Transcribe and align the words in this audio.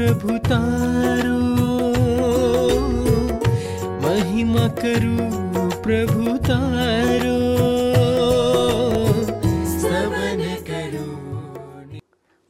પ્રભુ 0.00 0.38
તારો. 0.38 1.38
મહિમા 4.00 4.68
કરું 4.68 5.82
પ્રભુ 5.82 6.36
તારો. 6.36 7.36
સ્તવન 9.64 10.40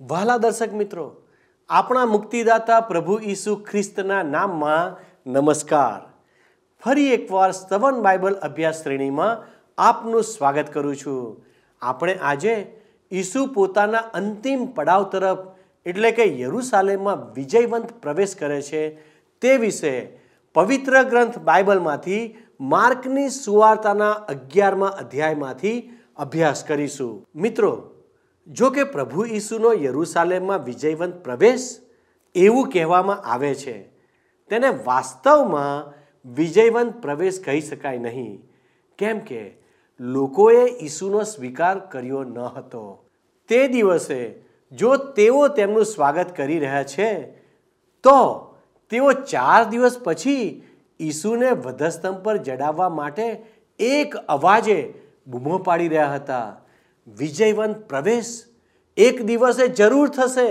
વહાલા 0.06 0.36
દર્શક 0.36 0.72
મિત્રો 0.72 1.16
આપણા 1.68 2.06
મુક્તિદાતા 2.06 2.80
પ્રભુ 2.80 3.20
ઈસુ 3.22 3.56
ખ્રિસ્તના 3.56 4.22
નામમાં 4.22 4.96
નમસ્કાર. 5.30 6.10
ફરી 6.84 7.08
એકવાર 7.08 7.52
સ્તવન 7.52 8.02
બાઇબલ 8.02 8.34
અભ્યાસ 8.34 8.82
શ્રેણીમાં 8.82 9.38
આપનું 9.78 10.22
સ્વાગત 10.22 10.72
કરું 10.72 10.96
છું. 10.96 11.44
આપણે 11.82 12.14
આજે 12.14 12.80
ઈસુ 13.12 13.46
પોતાના 13.46 13.98
અંતિમ 13.98 14.66
પડાવ 14.66 15.02
તરફ 15.02 15.59
એટલે 15.86 16.10
કે 16.10 16.40
યરુસાલેમમાં 16.40 17.34
વિજયવંત 17.34 17.92
પ્રવેશ 18.02 18.36
કરે 18.36 18.62
છે, 18.62 18.82
તે 19.40 19.56
વિશે 19.56 20.18
પવિત્ર 20.54 21.02
ગ્રંથ 21.02 21.38
બાઇબલમાંથી 21.38 22.36
માર્કની 22.60 23.28
સુવાર્તાના 23.28 24.10
અગિયારમાં 24.10 24.90
અધ્યાયમાંથી 24.90 25.90
અભ્યાસ 26.16 26.64
કરીશું. 26.64 27.26
મિત્રો, 27.34 27.90
જો 28.48 28.70
કે 28.70 28.84
પ્રભુ 28.84 29.24
ઈસુનો 29.24 29.72
યરુસાલેમમાં 29.72 30.64
વિજયવંત 30.64 31.14
પ્રવેશ 31.24 31.80
એવું 32.34 32.68
કહેવામાં 32.68 33.24
આવે 33.24 33.54
છે, 33.54 33.82
તેને 34.50 34.68
વાસ્તવમાં 34.68 35.94
વિજયવંત 36.34 37.02
પ્રવેશ 37.02 37.40
કહી 37.44 37.60
શકાય 37.60 37.98
નહીં. 37.98 38.44
કેમ 38.98 39.18
કે 39.18 39.56
લોકોએ 40.00 40.64
ઈસુનો 40.82 41.22
સ્વીકાર 41.22 41.78
કર્યો 41.78 42.24
ન 42.24 42.38
હતો. 42.38 43.04
તે 43.48 43.68
દિવસે 43.68 44.49
જો 44.72 44.96
તેઓ 44.96 45.48
તેમનું 45.48 45.84
સ્વાગત 45.84 46.36
કરી 46.36 46.58
રહ્યા 46.58 46.82
છે, 46.82 47.08
તો 48.04 48.18
તેઓ 48.90 49.12
ચાર 49.12 49.64
દિવસ 49.64 49.98
પછી 50.04 50.62
ઈસુને 51.00 51.50
વધસ્તંભ 51.50 52.22
પર 52.22 52.36
જડાવવા 52.36 52.88
માટે 52.88 53.26
એક 53.78 54.16
અવાજે 54.28 54.94
બૂમો 55.26 55.58
પાડી 55.58 55.88
રહ્યા 55.88 56.14
હતા. 56.14 56.56
વિજયવંત 57.16 57.76
પ્રવેશ 57.88 58.30
એક 58.96 59.22
દિવસે 59.22 59.68
જરૂર 59.68 60.08
થશે 60.08 60.48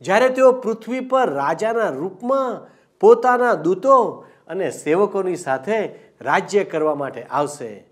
જ્યારે 0.00 0.28
તેઓ 0.28 0.52
પૃથ્વી 0.52 1.00
પર 1.00 1.28
રાજાના 1.30 1.90
રૂપમાં 1.90 2.66
પોતાના 3.00 3.54
દૂતો 3.54 4.24
અને 4.48 4.70
સેવકોની 4.70 5.36
સાથે 5.36 5.78
રાજ્ય 6.20 6.64
કરવા 6.64 6.94
માટે 6.94 7.22
આવશે. 7.22 7.84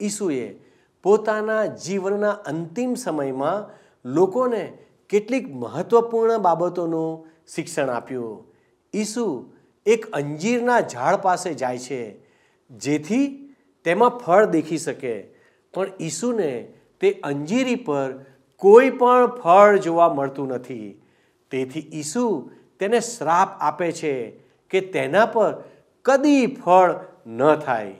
ઈસુએ 0.00 0.54
પોતાના 1.02 1.66
જીવનના 1.66 2.30
અંતિમ 2.30 2.94
સમયમાં 2.94 3.68
લોકોને 4.04 4.64
કેટલીક 5.12 5.54
મહત્વપૂર્ણ 5.54 6.38
બાબતોનું 6.38 7.26
શિક્ષણ 7.54 7.90
આપ્યું. 7.90 8.54
ઈસુ 8.94 9.52
એક 9.86 10.06
અંજીરના 10.06 10.80
ઝાડ 10.80 11.16
પાસે 11.16 11.54
જાય 11.54 11.78
છે, 11.78 12.00
જેથી 12.70 13.54
તેમાં 13.84 14.08
ફળ 14.08 14.44
દેખી 14.44 14.78
શકે. 14.78 15.22
પણ 15.74 15.86
ઈસુને 16.00 16.72
તે 17.00 17.20
અંજીરી 17.24 17.74
પર 17.74 18.24
કોઈ 18.56 18.90
પણ 18.90 19.26
ફળ 19.26 19.76
જોવા 19.76 20.14
મળતું 20.14 20.48
નથી. 20.48 21.02
તેથી 21.50 21.90
ઈસુ 21.92 22.50
તેને 22.78 23.00
શ્રાપ 23.00 23.48
આપે 23.60 23.92
છે 23.92 24.30
કે 24.70 24.80
તેના 24.80 25.26
પર 25.26 25.64
કદી 26.04 26.46
ફળ 26.46 26.94
ન 27.26 27.54
થાય. 27.54 27.94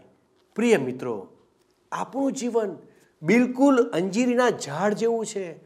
પ્રિય 0.55 0.77
મિત્રો, 0.77 1.29
આપણું 1.93 2.33
જીવન 2.33 2.79
બિલકુલ 3.23 3.91
અંજીરીના 3.91 4.50
ઝાડ 4.50 4.93
જેવું 4.93 5.27
છે. 5.27 5.61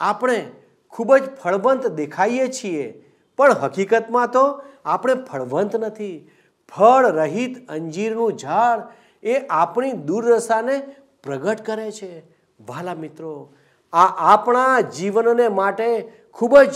આપણે 0.00 0.50
ખૂબ 0.90 1.16
જ 1.16 1.36
ફળવંત 1.36 1.86
દેખાઈએ 1.86 2.48
છીએ. 2.48 3.04
પણ 3.36 3.52
હકીકતમાં 3.52 4.30
તો 4.30 4.62
આપણે 4.84 5.14
ફળવંત 5.14 5.76
નથી. 5.76 6.30
ફળ 6.76 7.06
રહિત 7.06 7.68
અંજીરનું 7.68 8.32
ઝાડ 8.32 8.82
એ 9.22 9.46
આપણી 9.46 9.92
દુર્દશાને 9.92 10.78
પ્રગટ 11.22 11.60
કરે 11.66 11.90
છે. 11.90 12.20
વાલા 12.66 12.94
મિત્રો, 12.94 13.54
આ 13.92 14.32
આપણા 14.34 14.80
જીવનને 14.80 15.48
માટે 15.48 16.12
ખૂબ 16.32 16.58
જ 16.58 16.74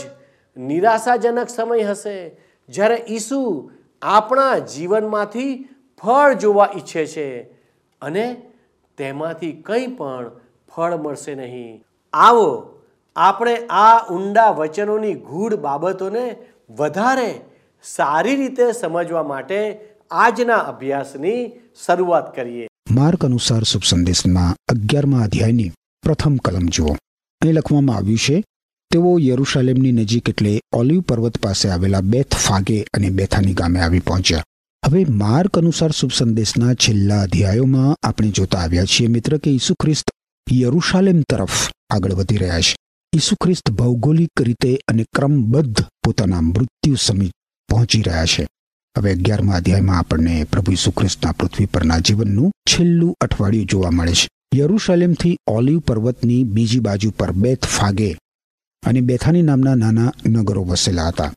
નિરાશાજનક 0.56 1.48
સમય 1.48 1.82
હશે. 1.82 2.36
જ્યારે 2.68 3.04
ઈસુ 3.08 3.70
આપણા 4.02 4.58
જીવનમાંથી 4.58 5.68
ફળ 6.02 6.32
જોવા 6.32 6.68
ઈચ્છે 6.76 7.06
છે 7.06 7.42
અને 8.02 8.42
તેમાંથી 8.96 9.52
કંઈ 9.52 9.86
પણ 9.86 10.30
ફળ 10.76 10.96
મળશે 10.96 11.34
નહીં. 11.34 11.84
આવો 12.12 12.71
આપણે 13.16 13.56
આ 13.70 14.06
ઊંડા 14.10 14.50
વચનોની 14.50 15.14
ગૂઢ 15.14 15.54
બાબતોને 15.54 16.36
વધારે 16.70 17.40
સારી 17.82 18.36
રીતે 18.36 18.72
સમજવા 18.72 19.22
માટે 19.22 19.78
આજના 20.10 20.56
અભ્યાસની 20.56 21.52
શરૂઆત 21.86 22.36
કરીએ. 22.36 22.68
માર્ક 22.90 23.24
અનુસાર 23.24 23.62
શુભ 23.62 23.82
સંદેશના 23.84 24.56
અગિયારમા 24.68 25.22
અધ્યાયની 25.22 25.70
પ્રથમ 26.02 26.36
કલમ 26.36 26.66
જુઓ. 26.66 26.88
અહીં 27.40 27.52
લખવામાં 27.52 27.96
આવ્યું 27.96 28.18
છે, 28.18 28.44
તેઓ 28.90 29.18
યરુશાલેમની 29.18 29.92
નજીક 29.92 30.28
એટલે 30.28 30.60
ઓલિવ 30.72 31.00
પર્વત 31.00 31.38
પાસે 31.38 31.68
આવેલા 31.68 32.00
બેથ 32.00 32.34
ફાગે 32.34 32.86
અને 32.94 33.10
બેથાની 33.10 33.54
ગામે 33.54 33.80
આવી 33.80 34.00
પહોંચ્યા. 34.00 34.44
હવે 34.86 35.04
માર્ક 35.04 35.58
અનુસાર 35.58 35.90
શુભ 35.90 36.12
સંદેશના 36.12 36.74
છેલ્લા 36.74 37.22
અધ્યાયોમાં 37.22 37.96
આપણે 38.02 38.30
જોતા 38.30 38.58
આવ્યા 38.58 38.84
છીએ, 38.84 39.08
મિત્ર, 39.08 39.38
કે 39.38 39.50
ઈસુ 39.50 39.74
ખ્રિસ્ત 39.74 40.10
યરુશાલેમ 40.52 41.20
તરફ 41.20 41.70
આગળ 41.90 42.12
વધી 42.12 42.36
રહ્યા 42.36 42.60
છે. 42.60 42.76
ખ્રિસ્ત 43.20 43.70
ભૌગોલિક 43.70 44.40
રીતે 44.40 44.78
અને 44.88 45.04
ક્રમબદ્ધ 45.16 45.84
પોતાના 46.04 46.40
મૃત્યુ 46.40 46.94
સમીપ 46.94 47.32
પહોંચી 47.68 48.02
રહ્યા 48.02 48.24
છે. 48.24 48.48
હવે 48.98 49.12
અગિયારમા 49.12 49.54
અધ્યાયમાં 49.54 49.98
આપણને 49.98 50.44
પ્રભુ 50.44 50.90
ખ્રિસ્તના 50.90 51.32
પૃથ્વી 51.32 51.66
પરના 51.66 51.98
જીવનનું 51.98 52.52
છેલ્લું 52.70 53.16
અઠવાડિયું 53.20 53.66
જોવા 53.66 53.90
મળે 53.90 54.12
છે. 54.12 54.28
યરુશાલેમથી 54.54 55.38
ઓલિવ 55.46 55.78
પર્વતની 55.78 56.44
બીજી 56.44 56.80
બાજુ 56.80 57.10
પર 57.10 57.32
બેથ 57.32 57.66
ફાગે 57.66 58.18
અને 58.86 59.00
બેથાની 59.00 59.42
નામના 59.42 59.74
નાના 59.74 60.12
નગરો 60.26 60.64
વસેલા 60.64 61.08
હતા. 61.08 61.32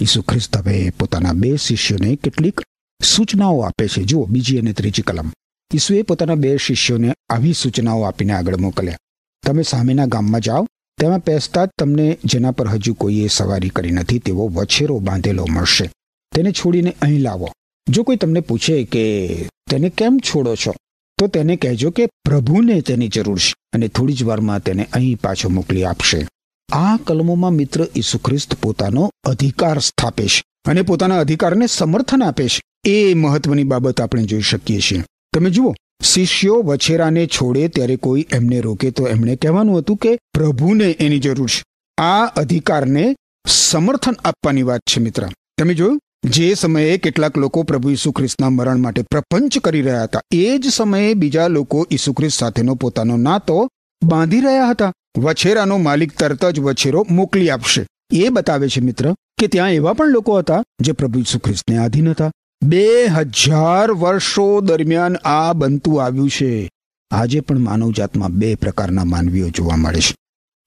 ઈસુ 0.00 0.22
ખ્રિસ્ત 0.22 0.56
હવે 0.56 0.90
પોતાના 0.90 1.32
બે 1.32 1.56
શિષ્યોને 1.56 2.16
કેટલીક 2.16 2.60
સૂચનાઓ 3.02 3.60
આપે 3.60 3.88
છે. 3.88 4.02
જુઓ, 4.02 4.24
બીજી 4.24 4.58
અને 4.58 4.72
ત્રીજી 4.72 5.02
કલમ. 5.02 5.32
ઈસુએ 5.74 6.02
પોતાના 6.02 6.34
બે 6.34 6.56
શિષ્યોને 6.56 7.14
આવી 7.28 7.52
સૂચનાઓ 7.52 8.02
આપીને 8.02 8.32
આગળ 8.32 8.56
મોકલ્યા. 8.56 8.98
તમે 9.46 9.62
સામેના 9.62 10.06
ગામમાં 10.06 10.40
જાઓ 10.40 10.68
તેમાં 11.00 11.18
પહેસતા 11.18 11.64
જ 11.64 11.68
તમને 11.78 12.18
જેના 12.24 12.50
પર 12.50 12.68
હજુ 12.68 12.94
કોઈએ 12.94 13.28
સવારી 13.28 13.68
કરી 13.68 13.90
નથી, 13.90 14.18
તેવો 14.18 14.48
વછેરો 14.48 14.98
બાંધેલો 14.98 15.46
મળશે. 15.50 15.90
તેને 16.34 16.52
છોડીને 16.52 16.96
અહીં 17.02 17.20
લાવો. 17.20 17.52
જો 17.88 18.02
કોઈ 18.02 18.16
તમને 18.16 18.40
પૂછે 18.40 18.84
કે 18.84 19.34
તેને 19.70 19.88
કેમ 19.88 20.18
છોડો 20.18 20.54
છો, 20.56 20.74
તો 21.18 21.26
તેને 21.26 21.56
કહેજો 21.56 21.90
કે 21.90 22.06
પ્રભુને 22.06 22.80
તેની 22.80 23.08
જરૂર 23.08 23.38
છે 23.38 23.54
અને 23.72 23.88
થોડી 23.88 24.12
જ 24.12 24.22
વારમાં 24.22 24.60
તેને 24.60 24.86
અહીં 24.92 25.16
પાછો 25.16 25.48
મોકલી 25.48 25.84
આપશે. 25.84 26.26
આ 26.72 26.96
કલમોમાં 26.96 27.50
મિત્ર 27.50 27.86
ઈસુ 27.96 28.18
ખ્રિસ્ત 28.18 28.54
પોતાનો 28.54 29.10
અધિકાર 29.24 29.78
સ્થાપે 29.78 30.26
છે 30.26 30.42
અને 30.64 30.82
પોતાના 30.82 31.18
અધિકારને 31.18 31.66
સમર્થન 31.66 32.22
આપે 32.22 32.48
છે. 32.48 32.60
એ 32.84 33.14
મહત્વની 33.14 33.64
બાબત 33.64 34.00
આપણે 34.00 34.24
જોઈ 34.24 34.40
શકીએ 34.40 34.80
છીએ. 34.80 35.04
તમે 35.34 35.50
જુઓ 35.50 35.74
શિષ્યો 36.02 36.54
વછેરાને 36.54 37.26
છોડે 37.26 37.68
ત્યારે 37.68 37.96
કોઈ 37.96 38.26
એમને 38.32 38.60
રોકે 38.60 38.90
તો 38.90 39.08
એમણે 39.08 39.36
કહેવાનું 39.36 39.78
હતું 39.78 39.96
કે, 39.96 40.18
પ્રભુને 40.34 40.90
એની 40.90 41.18
જરૂર 41.18 41.48
છે. 41.48 41.64
આ 42.02 42.24
અધિકારને 42.24 43.16
સમર્થન 43.48 44.12
આપવાની 44.24 44.62
વાત 44.62 44.80
છે 44.80 45.00
મિત્ર. 45.00 45.28
તમે 45.58 45.74
જોયું? 45.74 46.00
જે 46.24 46.54
સમયે 46.54 46.98
કેટલાક 46.98 47.38
લોકો 47.38 47.62
પ્રભુ 47.62 47.90
ઈસુ 47.90 48.12
ખ્રિસ્તના 48.12 48.50
મરણ 48.50 48.78
માટે 48.78 49.02
પ્રપંચ 49.02 49.58
કરી 49.58 49.82
રહ્યા 49.82 50.02
હતા, 50.02 50.20
એ 50.30 50.58
જ 50.58 50.68
સમયે 50.68 51.14
બીજા 51.14 51.46
લોકો 51.46 51.86
ઈસુ 51.90 52.12
ખ્રિસ્ત 52.12 52.38
સાથેનો 52.38 52.74
પોતાનો 52.74 53.16
નાતો 53.16 53.68
બાંધી 54.02 54.40
રહ્યા 54.40 54.68
હતા. 54.68 54.92
વછેરાનો 55.18 55.78
માલિક 55.78 56.18
તરત 56.18 56.44
જ 56.44 56.60
વછેરો 56.60 57.06
મોકલી 57.10 57.50
આપશે. 57.50 57.86
એ 58.12 58.28
બતાવે 58.28 58.68
છે 58.68 58.80
મિત્ર 58.80 59.14
કે 59.38 59.46
ત્યાં 59.46 59.72
એવા 59.72 59.92
પણ 59.92 60.08
લોકો 60.08 60.38
હતા 60.38 60.62
જે 60.80 60.92
પ્રભુ 60.92 61.18
ઈસુ 61.18 61.38
ખ્રિસ્તને 61.38 61.76
આધીન 61.76 62.10
હતા. 62.10 62.30
બે 62.62 63.04
હજાર 63.04 63.92
વર્ષો 63.92 64.60
દરમિયાન 64.60 65.16
આ 65.16 65.52
બનતું 65.52 66.04
આવ્યું 66.04 66.30
છે. 66.30 66.70
આજે 67.10 67.40
પણ 67.40 67.58
માનવજાતમાં 67.58 68.32
બે 68.32 68.54
પ્રકારના 68.54 69.04
માનવીઓ 69.04 69.48
જોવા 69.48 69.76
મળે 69.76 70.00
છે. 70.00 70.16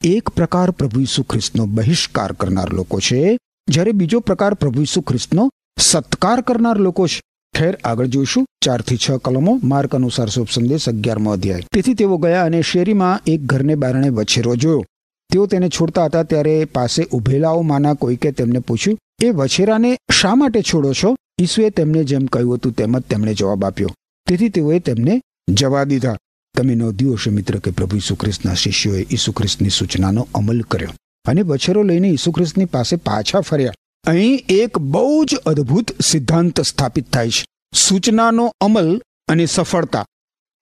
એક 0.04 0.30
પ્રકાર 0.30 0.72
પ્રભુ 0.72 1.00
ઈસુ 1.00 1.24
ખ્રિસ્તનો 1.24 1.66
બહિષ્કાર 1.66 2.32
કરનાર 2.32 2.74
લોકો 2.74 3.00
છે, 3.00 3.38
જ્યારે 3.70 3.92
બીજો 3.92 4.20
પ્રકાર 4.20 4.54
પ્રભુ 4.54 4.82
ઈસુ 4.82 5.02
ખ્રિસ્તનો 5.02 5.52
સત્કાર 5.80 6.42
કરનાર 6.42 6.78
લોકો 6.78 7.08
છે. 7.08 7.22
ખેર, 7.58 7.78
આગળ 7.84 8.06
જોઈશું. 8.06 8.46
ચારથી 8.66 8.98
છ 8.98 9.12
કલમો, 9.12 9.60
માર્ક 9.64 9.96
અનુસાર 9.96 10.30
શુભ 10.30 10.48
સંદેશ, 10.52 10.90
અગિયારમો 10.90 11.32
અધ્યાય. 11.32 11.64
તેથી 11.74 11.94
તેઓ 11.94 12.18
ગયા 12.18 12.44
અને 12.44 12.62
શેરીમાં 12.62 13.20
એક 13.28 13.46
ઘરને 13.46 13.76
બારણે 13.76 14.10
વછેરો 14.10 14.56
જોયો. 14.56 14.86
તેઓ 15.34 15.46
તેને 15.46 15.70
છોડતા 15.70 16.06
હતા 16.06 16.24
ત્યારે 16.24 16.66
પાસે 16.66 17.08
ઉભેલાઓમાંના 17.12 17.94
કોઈકે 17.94 18.32
તેમને 18.32 18.60
પૂછ્યું, 18.60 18.98
એ 19.24 19.30
વછેરાને 19.30 19.98
શા 20.12 20.36
માટે 20.36 20.62
છોડો 20.62 20.94
છો? 20.94 21.16
ઈસુએ 21.40 21.70
તેમને 21.70 22.04
જેમ 22.04 22.26
કહ્યું 22.26 22.56
હતું 22.56 22.72
તેમ 22.72 23.00
જ 23.00 23.02
તેમણે 23.02 23.34
જવાબ 23.34 23.66
આપ્યો. 23.66 23.90
તેથી 24.28 24.50
તેઓએ 24.50 24.80
તેમને 24.80 25.22
જવા 25.50 25.84
દીધા. 25.84 26.18
તમે 26.58 26.76
નોંધ્યું 26.76 27.14
હશે 27.14 27.30
મિત્ર 27.30 27.60
કે 27.60 27.72
પ્રભુ 27.72 27.96
ઈસુ 27.96 28.18
શિષ્યોએ 28.56 29.08
ઈસુ 29.12 29.34
સૂચનાનો 29.78 30.28
અમલ 30.36 30.62
કર્યો 30.62 30.90
અને 31.26 31.42
વછેરો 31.42 31.84
લઈને 31.84 32.10
ઈસુ 32.10 32.34
પાસે 32.72 32.96
પાછા 32.96 33.40
ફર્યા. 33.40 33.74
અહીં 34.08 34.46
એક 34.50 34.78
બહુ 34.78 35.26
જ 35.26 35.36
અદ્ભુત 35.36 36.02
સિદ્ધાંત 36.02 36.62
સ્થાપિત 36.62 37.14
થાય 37.14 37.30
છે. 37.30 37.46
સૂચનાનો 37.74 38.54
અમલ 38.62 39.02
અને 39.28 39.46
સફળતા. 39.46 40.06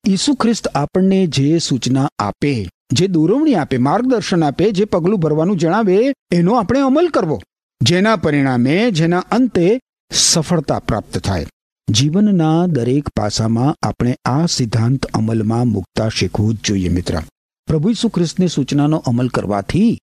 ઈસુ 0.08 0.34
ખ્રિસ્ત 0.34 0.68
આપણને 0.68 1.28
જે 1.28 1.58
સૂચના 1.58 2.10
આપે, 2.20 2.70
જે 2.94 3.08
દોરવણી 3.08 3.56
આપે, 3.56 3.78
માર્ગદર્શન 3.78 4.44
આપે, 4.44 4.72
જે 4.72 4.86
પગલું 4.86 5.20
ભરવાનું 5.20 5.58
જણાવે, 5.58 6.14
એનો 6.32 6.54
આપણે 6.54 6.80
અમલ 6.80 7.08
કરવો. 7.08 7.42
જેના 7.82 8.16
પરિણામે, 8.16 8.92
જેના 8.92 9.20
અંતે 9.20 9.80
સફળતા 10.14 10.80
પ્રાપ્ત 10.80 11.18
થાય. 11.18 11.48
જીવનના 11.90 12.66
દરેક 12.68 13.10
પાસામાં 13.10 13.88
આપણે 13.88 14.16
આ 14.26 14.46
સિદ્ધાંત 14.46 15.06
અમલમાં 15.06 15.68
મૂકતા 15.68 16.10
શીખવું 16.10 16.56
જ 16.56 16.58
જોઈએ 16.64 16.90
મિત્ર. 16.90 17.20
પ્રભુ 17.68 17.90
ઈસુ 17.90 18.10
ખ્રિસ્તની 18.10 18.48
સૂચનાનો 18.48 18.98
અમલ 18.98 19.28
કરવાથી 19.28 20.00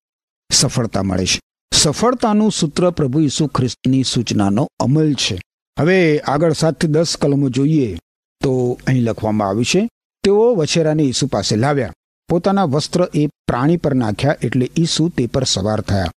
સફળતા 0.51 1.03
મળે 1.03 1.25
છે. 1.25 1.39
સફળતાનું 1.73 2.51
સૂત્ર 2.51 2.89
પ્રભુ 2.89 3.19
ઈસુ 3.19 3.47
ખ્રિસ્તની 3.47 4.03
સૂચનાનો 4.03 4.67
અમલ 4.79 5.13
છે. 5.13 5.41
હવે 5.79 6.19
આગળ 6.19 6.53
સાતથી 6.53 6.87
દસ 6.87 7.17
કલમો 7.17 7.49
જોઈએ 7.49 7.99
તો 8.43 8.79
અહીં 8.87 9.03
લખવામાં 9.03 9.47
આવ્યું 9.47 9.65
છે, 9.65 9.89
તેઓ 10.23 10.55
વછેરાને 10.55 11.03
ઈસુ 11.03 11.27
પાસે 11.27 11.55
લાવ્યા. 11.55 11.93
પોતાના 12.29 12.63
વસ્ત્ર 12.63 13.07
એ 13.13 13.27
પ્રાણી 13.27 13.77
પર 13.77 13.93
નાખ્યા 13.93 14.35
એટલે 14.41 14.71
ઈસુ 14.77 15.09
તે 15.09 15.27
પર 15.27 15.43
સવાર 15.43 15.81
થયા. 15.81 16.11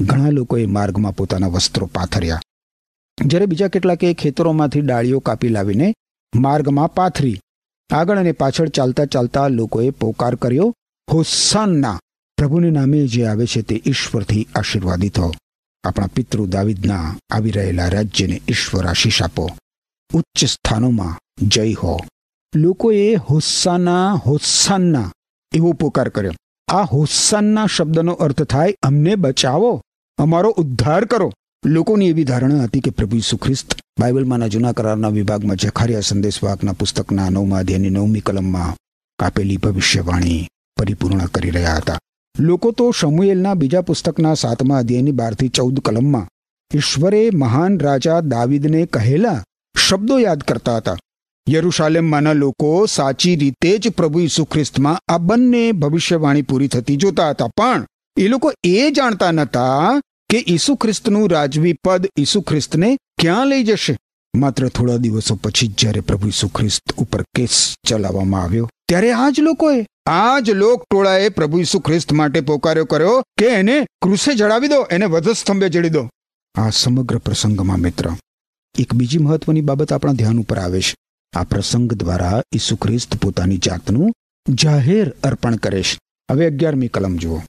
ઘણા 0.00 0.30
લોકોએ 0.30 0.66
માર્ગમાં 0.66 1.16
પોતાના 1.16 1.46
વસ્ત્રો 1.46 1.86
પાથર્યા. 1.86 2.40
જ્યારે 3.24 3.46
બીજા 3.46 3.68
કેટલાકે 3.68 4.14
ખેતરોમાંથી 4.14 4.80
ડાળીઓ 4.80 5.18
કાપી 5.18 5.48
લાવીને 5.48 5.94
માર્ગમાં 6.34 6.94
પાથરી, 6.94 7.40
આગળ 7.90 8.18
અને 8.18 8.32
પાછળ 8.32 8.68
ચાલતા 8.68 9.04
ચાલતા 9.04 9.48
લોકોએ 9.48 9.90
પોકાર 9.90 10.34
કર્યો, 10.34 10.74
હોસાનના, 11.12 12.00
પ્રભુને 12.36 12.70
નામે 12.70 13.06
જે 13.06 13.24
આવે 13.24 13.46
છે 13.46 13.62
તે 13.62 13.82
ઈશ્વરથી 13.86 14.48
આશીર્વાદિત 14.54 15.18
હો. 15.18 15.32
આપણા 15.84 16.06
પિતૃ 16.06 16.46
દાવિદના 16.46 17.16
આવી 17.30 17.50
રહેલા 17.50 17.88
રાજ્યને 17.88 18.42
ઈશ્વર 18.48 18.86
આશીષ 18.86 19.22
આપો. 19.22 19.50
ઉચ્ચ 20.14 20.44
સ્થાનોમાં 20.44 21.18
જય 21.46 21.72
હો. 21.72 22.00
લોકોએ 22.56 23.14
હોસ્સાના 23.14 24.12
હોસ્સાના 24.12 25.12
એવો 25.54 25.72
પોકાર 25.72 26.08
કર્યો. 26.08 26.32
આ 26.68 26.82
હોસ્સાના 26.82 27.66
શબ્દનો 27.66 28.12
અર્થ 28.12 28.42
થાય, 28.42 28.74
અમને 28.82 29.14
બચાવો, 29.14 29.82
અમારો 30.18 30.50
ઉદ્ધાર 30.50 31.04
કરો. 31.04 31.32
લોકોની 31.66 32.08
એવી 32.08 32.24
ધારણા 32.24 32.62
હતી 32.62 32.80
કે 32.80 32.90
પ્રભુ 32.90 33.16
ઈસુ 33.16 33.36
ખ્રિસ્ત 33.36 33.74
બાઇબલમાંના 34.00 34.46
જૂના 34.46 34.72
કરારના 34.72 35.08
વિભાગમાં 35.08 35.56
જખારિયા 35.56 36.00
સંદેશવાહકના 36.00 36.72
પુસ્તકના 36.72 37.30
નવમા 37.30 37.58
અધ્યાયની 37.58 37.90
નવમી 37.90 38.20
કલમમાં 38.20 38.76
કાપેલી 39.18 39.56
ભવિષ્યવાણી 39.56 40.48
પરિપૂર્ણ 40.76 41.26
કરી 41.26 41.50
રહ્યા 41.50 41.74
હતા. 41.74 41.98
લોકો 42.40 42.72
તો 42.72 42.90
શમુએલના 42.90 43.54
બીજા 43.54 43.80
પુસ્તકના 43.80 44.34
સાતમા 44.34 44.78
અધ્યાયની 44.78 45.12
બારથી 45.12 45.48
ચૌદ 45.48 45.80
કલમમાં 45.80 46.28
ઈશ્વરે 46.74 47.30
મહાન 47.34 47.78
રાજા 47.78 48.20
દાવિદને 48.20 48.86
કહેલા 48.86 49.44
શબ્દો 49.88 50.18
યાદ 50.18 50.40
કરતા 50.40 50.76
હતા. 50.76 50.96
યરુશાલેમમાંના 51.48 52.32
લોકો 52.32 52.86
સાચી 52.86 53.36
રીતે 53.36 53.78
જ 53.78 53.88
પ્રભુ 53.88 54.20
ઈસુ 54.20 54.44
ખ્રિસ્તમાં 54.44 54.98
આ 55.08 55.18
બંને 55.18 55.72
ભવિષ્યવાણી 55.72 56.42
પૂરી 56.42 56.68
થતી 56.68 56.96
જોતા 56.96 57.30
હતા. 57.30 57.48
પણ 57.48 57.86
એ 58.16 58.28
લોકો 58.28 58.52
એ 58.64 58.90
જાણતા 58.90 59.30
નતા 59.30 60.00
કે 60.30 60.44
ઈસુ 60.48 60.74
ખ્રિસ્તનું 60.74 61.30
રાજવી 61.30 61.72
પદ 61.72 62.08
ઈસુ 62.18 62.40
ખ્રિસ્તને 62.40 62.98
ક્યાં 63.18 63.46
લઈ 63.46 63.64
જશે? 63.64 63.96
માત્ર 64.36 64.68
થોડા 64.68 64.96
દિવસો 64.96 65.34
પછી 65.34 65.68
જ્યારે 65.68 66.00
પ્રભુ 66.00 66.28
ઈસુ 66.28 66.48
ખ્રિસ્ત 66.48 66.92
ઉપર 66.92 67.22
કેસ 67.34 67.74
ચલાવવામાં 67.86 68.42
આવ્યો, 68.42 68.70
ત્યારે 68.88 69.12
આ 69.12 69.30
જ 69.30 69.40
લોકોએ, 69.40 69.86
આ 70.06 70.40
જ 70.40 70.50
લોક 70.50 70.84
ટોળાએ 70.90 71.28
પ્રભુ 71.28 71.58
ઈસુ 71.58 71.80
ખ્રિસ્ત 71.80 72.12
માટે 72.12 72.40
પોકાર્યો 72.40 72.84
કર્યો 72.84 73.22
કે 73.38 73.46
એને 73.46 73.86
ક્રુસે 74.02 74.34
જડાવી 74.34 74.68
દો, 74.68 74.82
એને 74.84 75.06
વધસ્તંભે 75.06 75.68
જડી 75.68 75.88
દો. 75.88 76.08
આ 76.54 76.70
સમગ્ર 76.70 77.18
પ્રસંગમાં 77.18 77.78
મિત્ર, 77.78 78.10
એક 78.78 78.94
બીજી 78.94 79.18
મહત્વની 79.18 79.60
બાબત 79.60 79.92
આપણા 79.92 80.12
ધ્યાન 80.12 80.38
ઉપર 80.38 80.58
આવે 80.58 80.80
છે. 80.80 80.94
આ 81.34 81.44
પ્રસંગ 81.44 81.92
દ્વારા 81.92 82.42
ઈસુ 82.54 82.76
ખ્રિસ્ત 82.76 83.16
પોતાની 83.16 83.58
જાતનું 83.58 84.12
જાહેર 84.48 85.10
અર્પણ 85.24 85.56
કરે 85.56 85.82
છે. 85.82 85.98
હવે 86.30 86.46
અગિયારમી 86.46 86.88
કલમ 86.88 87.16
જુઓ. 87.16 87.40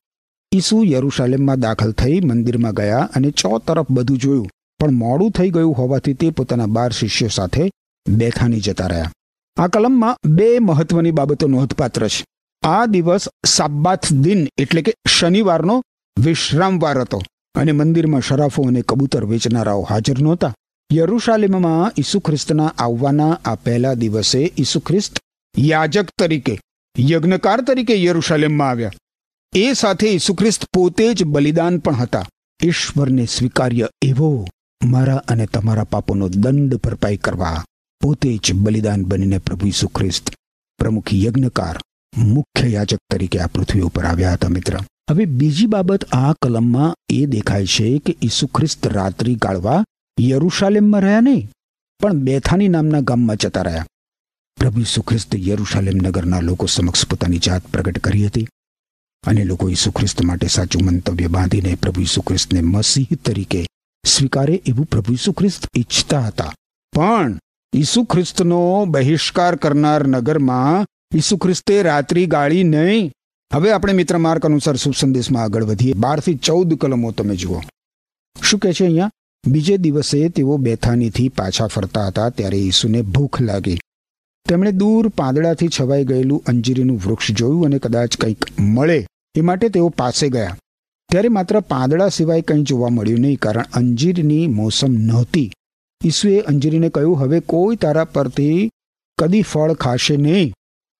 ઈસુ 0.52 0.78
યરુશાલેમમાં 0.84 1.60
દાખલ 1.60 1.92
થઈ 1.92 2.20
મંદિરમાં 2.20 2.74
ગયા 2.74 3.10
અને 3.16 3.30
ચો 3.32 3.58
તરફ 3.58 3.90
બધું 3.90 4.18
જોયું. 4.18 4.50
પણ 4.80 4.92
મોડું 4.92 5.32
થઈ 5.32 5.50
ગયું 5.50 5.74
હોવાથી 5.74 6.14
તે 6.14 6.30
પોતાના 6.30 6.66
બાર 6.66 6.92
શિષ્યો 6.92 7.30
સાથે 7.30 7.64
બેથાની 8.10 8.60
જતા 8.60 8.88
રહ્યા. 8.88 9.12
આ 9.58 9.68
કલમમાં 9.68 10.16
બે 10.28 10.48
મહત્વની 10.60 11.12
બાબતો 11.12 11.48
નોંધપાત્ર 11.48 12.08
છે. 12.08 12.26
આ 12.64 12.86
દિવસ 12.86 13.28
સાબ્બાથ 13.46 14.08
દિન 14.14 14.42
એટલે 14.58 14.82
કે 14.82 14.94
શનિવારનો 15.08 15.76
વિશ્રામવાર 16.18 17.02
હતો 17.02 17.20
અને 17.56 17.72
મંદિરમાં 17.72 18.22
શરાફો 18.22 18.64
અને 18.64 18.82
કબૂતર 18.82 19.26
વેચનારાઓ 19.26 19.84
હાજર 19.90 20.22
નહોતા. 20.22 20.54
યરુશાલેમમાં 20.90 21.92
ઈસુ 21.98 22.20
ખ્રિસ્તના 22.20 22.72
આવવાના 22.78 23.38
આ 23.46 23.56
પહેલા 23.56 23.94
દિવસે 23.94 24.42
ઈસુ 24.58 24.80
ખ્રિસ્ત 24.80 25.20
યાજક 25.58 26.10
તરીકે, 26.20 26.56
યજ્ઞકાર 27.00 27.62
તરીકે 27.62 27.96
યરુશાલેમમાં 28.04 28.70
આવ્યા. 28.70 28.92
એ 29.54 29.74
સાથે 29.74 30.08
ઈસુખ્રિસ્ત 30.08 30.66
પોતે 30.74 31.06
જ 31.14 31.26
બલિદાન 31.26 31.78
પણ 31.78 31.96
હતા. 31.96 32.26
ઈશ્વરને 32.60 33.24
સ્વીકાર્ય 33.26 33.88
એવો 34.02 34.30
મારા 34.82 35.24
અને 35.28 35.46
તમારા 35.46 35.84
પાપોનો 35.84 36.28
દંડ 36.30 36.78
ભરપાઈ 36.78 37.18
કરવા 37.18 37.64
પોતે 38.02 38.38
જ 38.38 38.54
બલિદાન 38.56 39.06
બનીને 39.06 39.40
પ્રભુ 39.40 39.68
ઈસુ 39.68 39.88
ખ્રિસ્ત 39.88 40.30
પ્રમુખ 40.80 41.14
યજ્ઞકાર, 41.14 41.78
મુખ્ય 42.14 42.68
યાજક 42.68 43.02
તરીકે 43.10 43.40
આ 43.42 43.48
પૃથ્વી 43.48 43.82
ઉપર 43.82 44.06
આવ્યા 44.06 44.34
હતા 44.34 44.50
મિત્ર. 44.50 44.78
હવે 45.12 45.26
બીજી 45.26 45.68
બાબત 45.68 46.06
આ 46.12 46.34
કલમમાં 46.42 46.94
એ 47.10 47.26
દેખાય 47.26 47.66
છે 47.66 47.88
કે 48.00 48.16
ઈસુ 48.22 48.48
ખ્રિસ્ત 48.48 48.88
રાત્રિ 48.88 49.36
ગાળવા 49.36 49.80
યરુશાલેમમાં 50.18 51.02
રહ્યા 51.02 51.22
નહીં, 51.22 51.50
પણ 52.02 52.22
બેથાની 52.28 52.70
નામના 52.70 53.02
ગામમાં 53.02 53.38
જતા 53.38 53.62
રહ્યા. 53.62 53.90
પ્રભુ 54.58 54.80
ઈસુ 54.80 55.02
ખ્રિસ્ત 55.02 55.36
યરુશાલેમ 55.50 55.98
નગરના 56.06 56.42
લોકો 56.42 56.66
સમક્ષ 56.68 57.10
પોતાની 57.10 57.44
જાત 57.50 57.68
પ્રગટ 57.68 58.00
કરી 58.00 58.26
હતી. 58.28 58.48
અને 59.28 59.44
લોકો 59.44 59.70
ઈસુ 59.70 59.92
ખ્રિસ્ત 59.92 60.22
માટે 60.24 60.48
સાચું 60.48 60.86
મંતવ્ય 60.86 61.28
બાંધીને 61.28 61.76
પ્રભુ 61.76 62.02
ઈસુ 62.02 62.22
ખ્રિસ્તને 62.22 62.62
મસીહ 62.62 63.16
તરીકે 63.26 63.66
સ્વીકારે 64.06 64.62
એવું 64.66 64.86
પ્રભુ 64.86 65.32
ખ્રિસ્ત 65.32 65.68
ઈચ્છતા 65.78 66.22
હતા. 66.22 66.54
પણ 66.96 67.40
ઈસુ 67.76 68.04
ખ્રિસ્તનો 68.04 68.86
બહિષ્કાર 68.86 69.56
કરનાર 69.56 70.08
નગરમાં 70.08 70.86
ઈસુ 71.16 71.38
ખ્રિસ્તે 71.38 71.84
રાત્રિ 71.84 72.26
ગાળી 72.26 72.64
નહીં. 72.64 73.12
હવે 73.54 73.72
આપણે 73.72 73.94
મિત્ર 73.94 74.18
માર્ગ 74.18 74.46
અનુસાર 74.46 74.76
શુભ 74.76 74.94
સંદેશમાં 74.94 75.44
આગળ 75.44 75.64
વધીએ. 75.64 75.94
બારથી 75.94 76.36
ચૌદ 76.36 76.74
કલમો 76.74 77.12
તમે 77.12 77.36
જુઓ. 77.36 77.62
શું 78.44 78.60
કહે 78.60 78.74
છે 78.74 78.84
અહીંયા? 78.84 79.12
બીજે 79.48 79.78
દિવસે 79.78 80.30
તેઓ 80.30 80.58
બેથાનીથી 80.58 81.30
પાછા 81.30 81.68
ફરતા 81.68 82.08
હતા 82.08 82.30
ત્યારે 82.30 82.58
ઈસુને 82.58 83.02
ભૂખ 83.02 83.42
લાગી. 83.42 83.80
તેમણે 84.50 84.72
દૂર 84.72 85.08
પાંદડાથી 85.10 85.68
છવાઈ 85.68 86.04
ગયેલું 86.04 86.44
અંજીરીનું 86.48 86.98
વૃક્ષ 86.98 87.32
જોયું 87.32 87.66
અને 87.66 87.80
કદાચ 87.80 88.18
કંઈક 88.18 88.60
મળે 88.60 89.08
એ 89.36 89.42
માટે 89.42 89.70
તેઓ 89.70 89.90
પાસે 89.90 90.30
ગયા. 90.30 90.58
ત્યારે 91.10 91.30
માત્ર 91.30 91.60
પાંદડા 91.60 92.10
સિવાય 92.10 92.42
કંઈ 92.42 92.64
જોવા 92.64 92.90
મળ્યું 92.90 93.20
નહીં 93.20 93.40
કારણ 93.40 93.62
અંજીરની 93.74 94.48
મોસમ 94.48 94.92
નહોતી. 94.92 95.52
ઈસુએ 96.06 96.40
અંજીરીને 96.40 96.90
કહ્યું, 96.90 97.20
હવે 97.20 97.40
કોઈ 97.40 97.76
તારા 97.76 98.04
પરથી 98.04 98.70
કદી 99.18 99.42
ફળ 99.42 99.74
ખાશે 99.74 100.18
નહીં. 100.18 100.54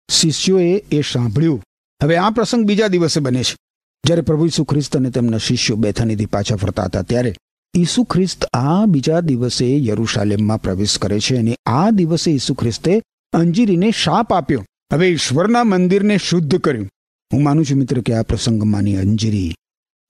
શિષ્યોએ 0.10 0.84
એ 0.92 1.02
સાંભળ્યું. 1.02 1.62
હવે 2.04 2.18
આ 2.18 2.30
પ્રસંગ 2.30 2.66
બીજા 2.66 2.88
દિવસે 2.88 3.20
બને 3.20 3.44
છે. 3.44 3.56
જ્યારે 4.04 4.22
પ્રભુ 4.22 4.46
ઈસુ 4.46 4.64
ખ્રિસ્ત 4.64 4.98
અને 4.98 5.10
તેમના 5.10 5.38
શિષ્યો 5.38 5.76
બેથાનીથી 5.76 6.26
પાછા 6.26 6.56
ફરતા 6.56 6.84
હતા, 6.84 7.02
ત્યારે 7.02 7.36
ઈસુ 7.78 8.04
ખ્રિસ્ત 8.04 8.46
આ 8.54 8.86
બીજા 8.86 9.20
દિવસે 9.20 9.78
યરુશાલેમમાં 9.78 10.62
પ્રવેશ 10.62 10.98
કરે 10.98 11.20
છે 11.20 11.38
અને 11.38 11.56
આ 11.66 11.90
દિવસે 11.90 12.32
ઈસુ 12.32 12.54
ખ્રિસ્તે 12.54 13.02
અંજીરીને 13.34 13.92
શાપ 13.92 14.34
આપ્યો. 14.34 14.66
હવે 14.94 15.08
ઈશ્વરના 15.08 15.64
મંદિરને 15.64 16.18
શુદ્ધ 16.18 16.58
કર્યું. 16.58 16.90
હું 17.34 17.44
માનું 17.44 17.66
છું 17.66 17.78
મિત્ર 17.78 18.02
કે 18.02 18.14
આ 18.14 18.22
પ્રસંગમાંની 18.22 18.98
અંજીરી 18.98 19.56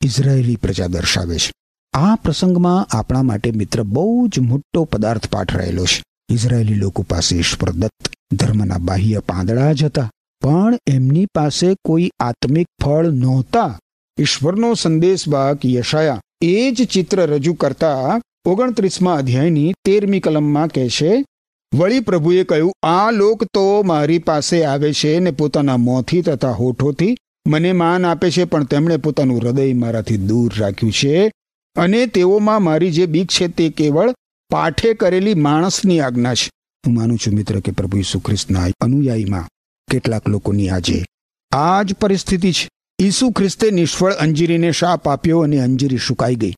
ઇઝરાયેલી 0.06 0.56
પ્રજા 0.56 0.88
દર્શાવે 0.88 1.38
છે. 1.38 1.52
આ 1.94 2.16
પ્રસંગમાં 2.16 2.98
આપણા 2.98 3.24
માટે 3.24 3.52
મિત્ર 3.52 3.84
બહુ 3.84 4.28
જ 4.28 4.40
મોટો 4.40 4.84
પદાર્થ 4.84 5.30
પાઠ 5.30 5.56
રહેલો 5.56 5.86
છે. 5.86 6.04
ઇઝરાયેલી 6.32 6.74
લોકો 6.74 7.06
પાસે 7.10 7.38
ઈશ્વર 7.38 7.72
દત્ત, 7.72 8.12
ધર્મના 8.34 8.78
બાહ્ય 8.78 9.20
પાંદડા 9.20 9.74
જ 9.74 9.84
હતા. 9.84 10.12
પણ 10.42 10.80
એમની 10.88 11.26
પાસે 11.26 11.76
કોઈ 11.86 12.12
આત્મિક 12.20 12.68
ફળ 12.84 13.08
નહોતા. 13.08 13.80
ઈશ્વરનો 14.20 14.74
સંદેશવાહક 14.74 15.66
યશાયા 15.66 16.22
એ 16.42 16.72
જ 16.72 16.88
ચિત્ર 16.88 17.26
રજૂ 17.26 17.54
કરતા 17.54 18.22
ઓગણત્રીસમાં 18.46 19.18
અધ્યાયની 19.18 19.74
તેરમી 19.86 20.20
કલમમાં 20.20 20.68
કહે 20.68 20.90
છે 20.90 21.26
વળી 21.74 22.00
પ્રભુએ 22.00 22.44
કહ્યું, 22.44 22.74
આ 22.84 23.12
લોક 23.12 23.44
તો 23.54 23.84
મારી 23.84 24.20
પાસે 24.20 24.64
આવે 24.66 24.94
છે 24.94 25.20
ને 25.20 25.32
પોતાના 25.32 25.78
મોંથી 25.78 26.22
તથા 26.22 26.52
હોઠોથી 26.52 27.18
મને 27.48 27.72
માન 27.72 28.06
આપે 28.06 28.32
છે, 28.32 28.44
પણ 28.44 28.64
તેમણે 28.64 28.98
પોતાનું 28.98 29.40
હૃદય 29.40 29.74
મારાથી 29.74 30.18
દૂર 30.18 30.52
રાખ્યું 30.58 30.92
છે 30.92 31.32
અને 31.76 32.06
તેઓમાં 32.06 32.64
મારી 32.64 32.92
જે 32.92 33.06
બીક 33.06 33.32
છે 33.32 33.48
તે 33.48 33.70
કેવળ 33.70 34.14
પાઠે 34.50 34.94
કરેલી 34.94 35.34
માણસની 35.34 36.00
આજ્ઞા 36.00 36.34
છે. 36.34 36.50
હું 36.84 36.96
માનું 36.96 37.18
છું 37.18 37.34
મિત્ર 37.34 37.60
કે 37.60 37.72
પ્રભુ 37.72 37.98
ઈસુ 37.98 38.20
ખ્રિસ્તના 38.20 38.68
અનુયાયીમાં 38.82 39.48
કેટલાક 39.92 40.30
લોકોની 40.30 40.70
આજે 40.70 41.06
આ 41.52 41.84
જ 41.84 41.94
પરિસ્થિતિ 41.94 42.52
છે. 42.52 42.70
ઈસુ 43.02 43.32
ખ્રિસ્તે 43.32 43.72
નિષ્ફળ 43.72 44.12
અંજીરીને 44.14 44.72
શાપ 44.72 45.08
આપ્યો 45.08 45.40
અને 45.40 45.60
અંજીરી 45.60 45.98
સુકાઈ 45.98 46.36
ગઈ. 46.36 46.54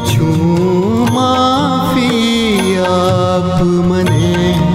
છું 0.00 1.08
માફી 1.14 2.76
આપ 2.88 3.62
મને 3.62 4.73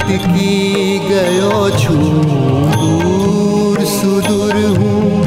ભટકી 0.00 1.00
ગયો 1.08 1.70
છું. 1.70 2.20
દૂર 2.80 3.84
સુદૂર 3.84 4.54
હું 4.54 5.24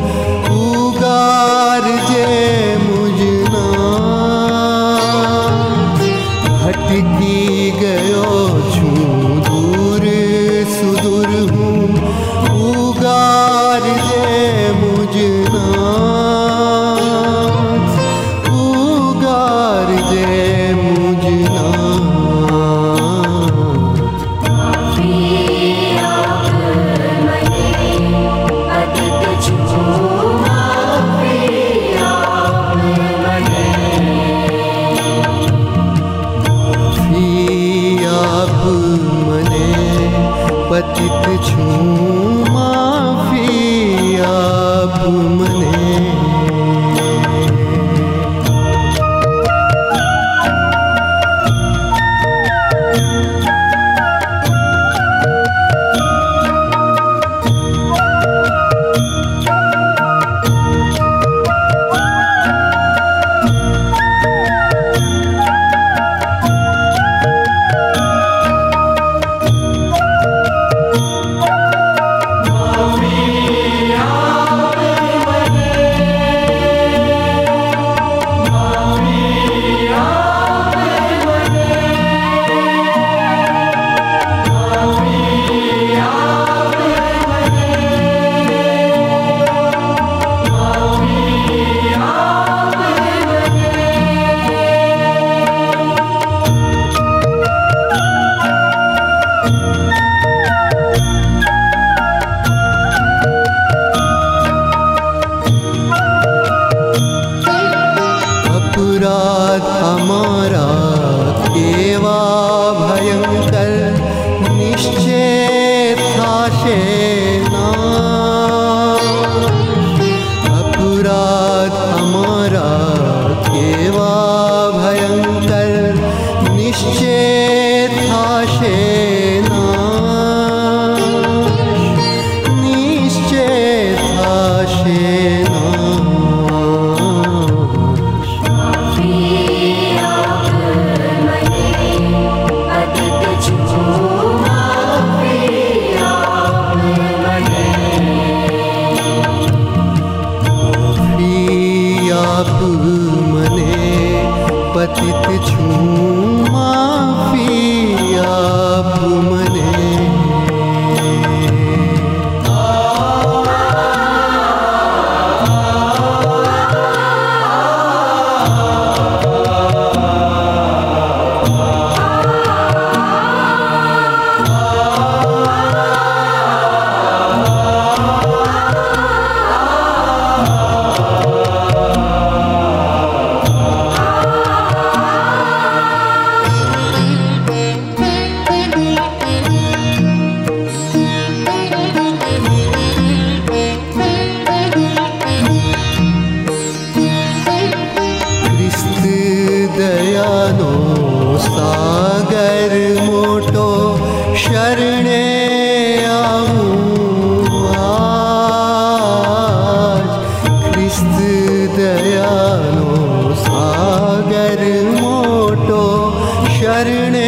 கருணை 216.86 217.23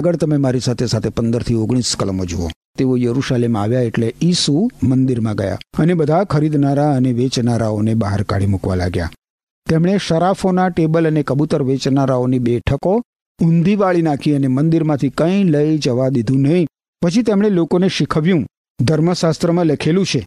આગળ 0.00 0.16
તમે 0.16 0.36
મારી 0.36 0.60
સાથે 0.60 0.86
સાથે 0.86 1.08
પંદરથી 1.08 1.54
ઓગણીસ 1.54 1.94
કલમો 1.98 2.24
જુઓ. 2.24 2.48
તેઓ 2.78 2.96
યરુશાલેમ 2.96 3.56
આવ્યા 3.58 3.80
એટલે 3.80 4.14
ઈસુ 4.22 4.70
મંદિરમાં 4.82 5.34
ગયા 5.34 5.58
અને 5.78 5.94
બધા 5.94 6.24
ખરીદનારા 6.24 6.92
અને 6.96 7.12
વેચનારાઓને 7.12 7.94
બહાર 7.94 8.22
કાઢી 8.22 8.46
મૂકવા 8.46 8.74
લાગ્યા. 8.74 9.10
તેમણે 9.68 9.98
શરાફોના 10.06 10.68
ટેબલ 10.68 11.06
અને 11.06 11.22
કબૂતર 11.22 11.62
વેચનારાઓની 11.62 12.38
બેઠકો 12.38 13.02
ઊંધી 13.42 13.76
વાળી 13.76 14.02
નાખી 14.02 14.34
અને 14.34 14.46
મંદિરમાંથી 14.46 15.10
કંઈ 15.10 15.44
લઈ 15.44 15.78
જવા 15.78 16.08
દીધું 16.08 16.40
નહીં. 16.40 16.66
પછી 17.02 17.22
તેમણે 17.22 17.50
લોકોને 17.50 17.88
શીખવ્યું, 17.88 18.46
ધર્મશાસ્ત્રમાં 18.80 19.66
લખેલું 19.66 20.06
છે, 20.06 20.26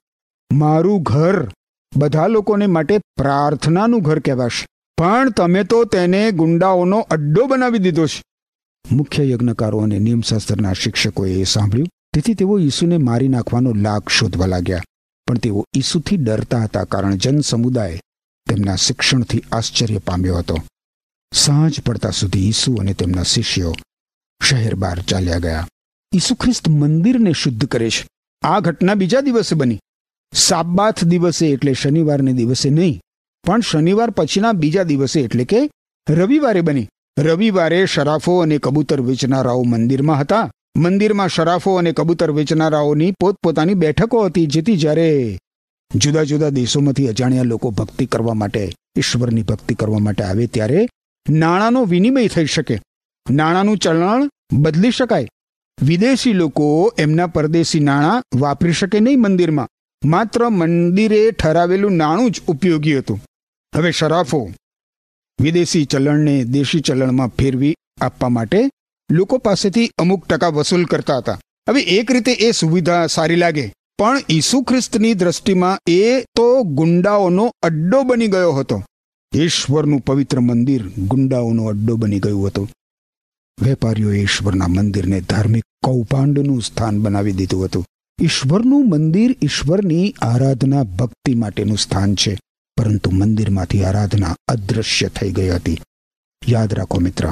મારું 0.53 1.01
ઘર 1.01 1.51
બધા 1.97 2.27
લોકોને 2.27 2.67
માટે 2.67 2.97
પ્રાર્થનાનું 2.97 4.01
ઘર 4.01 4.19
કહેવાશે. 4.19 4.67
પણ 4.97 5.29
તમે 5.29 5.63
તો 5.63 5.83
તેને 5.85 6.31
ગુંડાઓનો 6.31 6.99
અડ્ડો 6.99 7.45
બનાવી 7.45 7.79
દીધો 7.79 8.05
છે. 8.07 8.21
મુખ્ય 8.91 9.23
યજ્ઞકારો 9.23 9.79
અને 9.79 9.99
નિયમશાસ્ત્રના 9.99 10.73
શિક્ષકોએ 10.73 11.33
એ 11.41 11.43
સાંભળ્યું. 11.43 11.89
તેથી 12.13 12.33
તેઓ 12.33 12.59
ઈસુને 12.59 12.97
મારી 12.97 13.27
નાખવાનો 13.27 13.73
લાગ 13.73 14.09
શોધવા 14.09 14.45
લાગ્યા. 14.45 14.83
પણ 15.27 15.37
તેઓ 15.37 15.65
ઈસુથી 15.77 16.17
ડરતા 16.17 16.63
હતા 16.63 16.83
કારણ 16.83 17.15
જન 17.15 17.41
સમુદાય 17.41 17.99
તેમના 18.47 18.75
શિક્ષણથી 18.75 19.43
આશ્ચર્ય 19.51 19.97
પામ્યો 19.97 20.37
હતો. 20.37 20.57
સાંજ 21.33 21.79
પડતા 21.81 22.09
સુધી 22.09 22.47
ઈસુ 22.47 22.75
અને 22.75 22.93
તેમના 22.93 23.23
શિષ્યો 23.23 23.73
શહેર 24.41 24.75
બહાર 24.75 24.99
ચાલ્યા 25.01 25.39
ગયા. 25.39 25.67
ઈસુ 26.11 26.35
ખ્રિસ્ત 26.35 26.67
મંદિરને 26.67 27.33
શુદ્ધ 27.33 27.65
કરે 27.65 27.89
છે. 27.89 28.07
આ 28.43 28.59
ઘટના 28.59 28.93
બીજા 28.93 29.21
દિવસે 29.21 29.55
બની. 29.55 29.79
સાબાથ 30.33 31.03
દિવસે 31.03 31.47
એટલે 31.47 31.73
શનિવારને 31.73 32.33
દિવસે 32.33 32.69
નહીં, 32.69 33.01
પણ 33.43 33.61
શનિવાર 33.61 34.11
પછીના 34.11 34.51
બીજા 34.51 34.83
દિવસે 34.83 35.21
એટલે 35.21 35.45
કે 35.45 35.69
રવિવારે 36.09 36.61
બની. 36.61 36.87
રવિવારે 37.17 37.85
શરાફો 37.85 38.41
અને 38.41 38.57
કબૂતર 38.57 39.01
વેચનારાઓ 39.01 39.63
મંદિરમાં 39.63 40.19
હતા. 40.19 40.51
મંદિરમાં 40.77 41.29
શરાફો 41.29 41.75
અને 41.75 41.91
કબૂતર 41.91 42.31
વેચનારાઓની 42.31 43.11
પોતપોતાની 43.11 43.73
બેઠકો 43.73 44.25
હતી, 44.25 44.45
જેથી 44.45 44.77
જ્યારે 44.77 45.37
જુદા 45.95 46.23
જુદા 46.23 46.49
દેશોમાંથી 46.49 47.07
અજાણ્યા 47.07 47.43
લોકો 47.43 47.71
ભક્તિ 47.71 48.05
કરવા 48.05 48.33
માટે, 48.33 48.73
ઈશ્વરની 48.97 49.43
ભક્તિ 49.43 49.75
કરવા 49.75 49.97
માટે 49.97 50.23
આવે, 50.23 50.47
ત્યારે 50.47 50.87
નાણાંનો 51.29 51.85
વિનિમય 51.85 52.27
થઈ 52.27 52.45
શકે. 52.45 52.79
નાણાંનું 53.31 53.77
ચલણ 53.77 54.29
બદલી 54.53 54.91
શકાય. 54.91 55.27
વિદેશી 55.81 56.33
લોકો 56.33 56.93
એમના 56.97 57.27
પરદેશી 57.27 57.79
નાણાં 57.79 58.23
વાપરી 58.39 58.73
શકે 58.73 58.99
નહીં 58.99 59.21
મંદિરમાં. 59.21 59.67
માત્ર 60.05 60.49
મંદિરે 60.49 61.31
ઠરાવેલું 61.31 61.91
નાણું 61.91 62.31
જ 62.31 62.41
ઉપયોગી 62.47 62.97
હતું. 62.97 63.21
હવે 63.75 63.91
શરાફો 63.91 64.51
વિદેશી 65.39 65.85
ચલણને 65.85 66.43
દેશી 66.43 66.79
ચલણમાં 66.79 67.27
ફેરવી 67.27 67.75
આપવા 68.01 68.29
માટે 68.29 68.69
લોકો 69.11 69.37
પાસેથી 69.37 69.89
અમુક 69.97 70.27
ટકા 70.27 70.47
વસૂલ 70.47 70.85
કરતા 70.85 71.17
હતા. 71.17 71.39
હવે 71.69 71.81
એક 71.81 72.11
રીતે 72.11 72.31
એ 72.31 72.51
સુવિધા 72.51 73.07
સારી 73.07 73.35
લાગે, 73.35 73.73
પણ 73.97 74.21
ઈસુ 74.29 74.61
ખ્રિસ્તની 74.61 75.13
દ્રષ્ટિમાં 75.13 75.79
એ 75.89 76.21
તો 76.21 76.63
ગુંડાઓનો 76.63 77.51
અડ્ડો 77.63 78.03
બની 78.03 78.27
ગયો 78.27 78.51
હતો. 78.51 78.83
ઈશ્વરનું 79.35 79.99
પવિત્ર 79.99 80.39
મંદિર 80.39 80.87
ગુંડાઓનો 80.87 81.65
અડ્ડો 81.65 81.95
બની 81.95 82.19
ગયું 82.19 82.47
હતું. 82.47 82.69
વેપારીઓએ 83.61 84.21
ઈશ્વરના 84.21 84.67
મંદિરને 84.67 85.21
ધાર્મિક 85.21 85.63
કૌભાંડનું 85.83 86.61
સ્થાન 86.61 87.01
બનાવી 87.01 87.31
દીધું 87.31 87.65
હતું. 87.65 87.85
ઈશ્વરનું 88.21 88.89
મંદિર 88.89 89.35
ઈશ્વરની 89.41 90.15
આરાધના 90.21 90.83
ભક્તિ 90.83 91.33
માટેનું 91.35 91.77
સ્થાન 91.77 92.15
છે. 92.15 92.37
પરંતુ 92.77 93.09
મંદિરમાંથી 93.11 93.83
આરાધના 93.83 94.35
અદૃશ્ય 94.47 95.07
થઈ 95.07 95.31
ગઈ 95.31 95.49
હતી. 95.49 95.81
યાદ 96.47 96.73
રાખો 96.73 96.99
મિત્ર, 96.99 97.25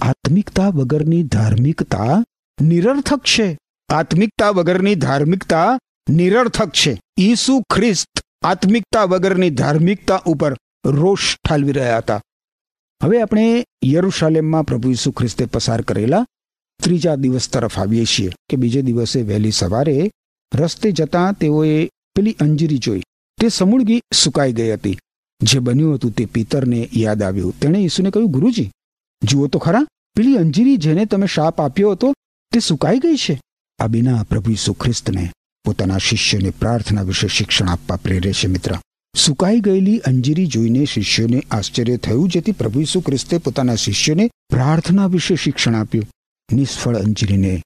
આત્મિકતા 0.00 0.68
વગરની 0.68 1.22
ધાર્મિકતા 1.22 2.24
નિરર્થક 2.58 3.22
છે. 3.24 3.48
આત્મિકતા 3.88 4.50
વગરની 4.50 4.94
ધાર્મિકતા 4.94 5.78
નિરર્થક 6.10 6.70
છે. 6.72 6.92
ઈસુ 7.20 7.62
ખ્રિસ્ત 7.74 8.20
આત્મિકતા 8.44 9.04
વગરની 9.04 9.50
ધાર્મિકતા 9.50 10.22
ઉપર 10.26 10.56
રોષ 10.86 11.34
ઠાલવી 11.36 11.72
રહ્યા 11.72 11.98
હતા. 11.98 12.20
હવે 13.00 13.22
આપણે 13.22 13.64
યરુશાલેમમાં 13.84 14.66
પ્રભુ 14.66 14.90
ઈસુ 14.90 15.10
ખ્રિસ્તે 15.12 15.44
પસાર 15.46 15.82
કરેલા 15.82 16.24
ત્રીજા 16.82 17.16
દિવસ 17.16 17.48
તરફ 17.50 17.78
આવીએ 17.78 18.04
છીએ 18.04 18.30
કે 18.50 18.56
બીજે 18.56 18.82
દિવસે 18.82 19.22
વહેલી 19.22 19.50
સવારે 19.50 20.10
રસ્તે 20.54 20.92
જતાં 20.92 21.32
તેઓએ 21.32 21.88
પેલી 22.16 22.36
અંજીરી 22.40 22.78
જોઈ. 22.78 23.02
તે 23.40 23.48
સમૂળગી 23.48 24.00
સુકાઈ 24.14 24.52
ગઈ 24.52 24.72
હતી. 24.72 24.98
જે 25.42 25.58
બન્યું 25.58 25.94
હતું 25.94 26.10
તે 26.10 26.24
પિતરને 26.24 26.88
યાદ 26.96 27.22
આવ્યું. 27.22 27.60
તેણે 27.60 27.78
ઈસુને 27.78 28.10
કહ્યું, 28.10 28.30
ગુરુજી, 28.30 28.70
જુઓ 29.22 29.46
તો 29.46 29.58
ખરા, 29.58 29.86
પેલી 30.16 30.36
અંજીરી 30.36 30.76
જેને 30.76 31.04
તમે 31.04 31.26
શાપ 31.26 31.60
આપ્યો 31.60 31.90
હતો, 31.90 32.14
તે 32.52 32.60
સુકાઈ 32.60 32.98
ગઈ 32.98 33.16
છે. 33.16 33.40
આ 33.78 33.86
બિના 33.86 34.22
પ્રભુ 34.22 34.50
ઈસુ 34.50 34.72
ખ્રિસ્તને 34.72 35.32
પોતાના 35.64 35.98
શિષ્યને 35.98 36.50
પ્રાર્થના 36.50 37.02
વિશે 37.02 37.28
શિક્ષણ 37.28 37.68
આપવા 37.68 37.96
પ્રેરે 37.96 38.32
છે, 38.32 38.46
મિત્ર. 38.46 38.78
સુકાઈ 39.16 39.60
ગયેલી 39.60 39.98
અંજીરી 39.98 40.46
જોઈને 40.46 40.84
શિષ્યોને 40.84 41.42
આશ્ચર્ય 41.50 41.96
થયું, 41.96 42.28
જેથી 42.28 42.52
પ્રભુ 42.52 42.80
ઈસુ 42.80 43.00
ખ્રિસ્તે 43.00 43.38
પોતાના 43.38 43.74
શિષ્યને 43.74 44.30
પ્રાર્થના 44.48 45.06
વિશે 45.06 45.36
શિક્ષણ 45.36 45.74
આપ્યું. 45.74 46.06
નિષ્ફળ 46.52 46.96
અંજીરીને 46.96 47.62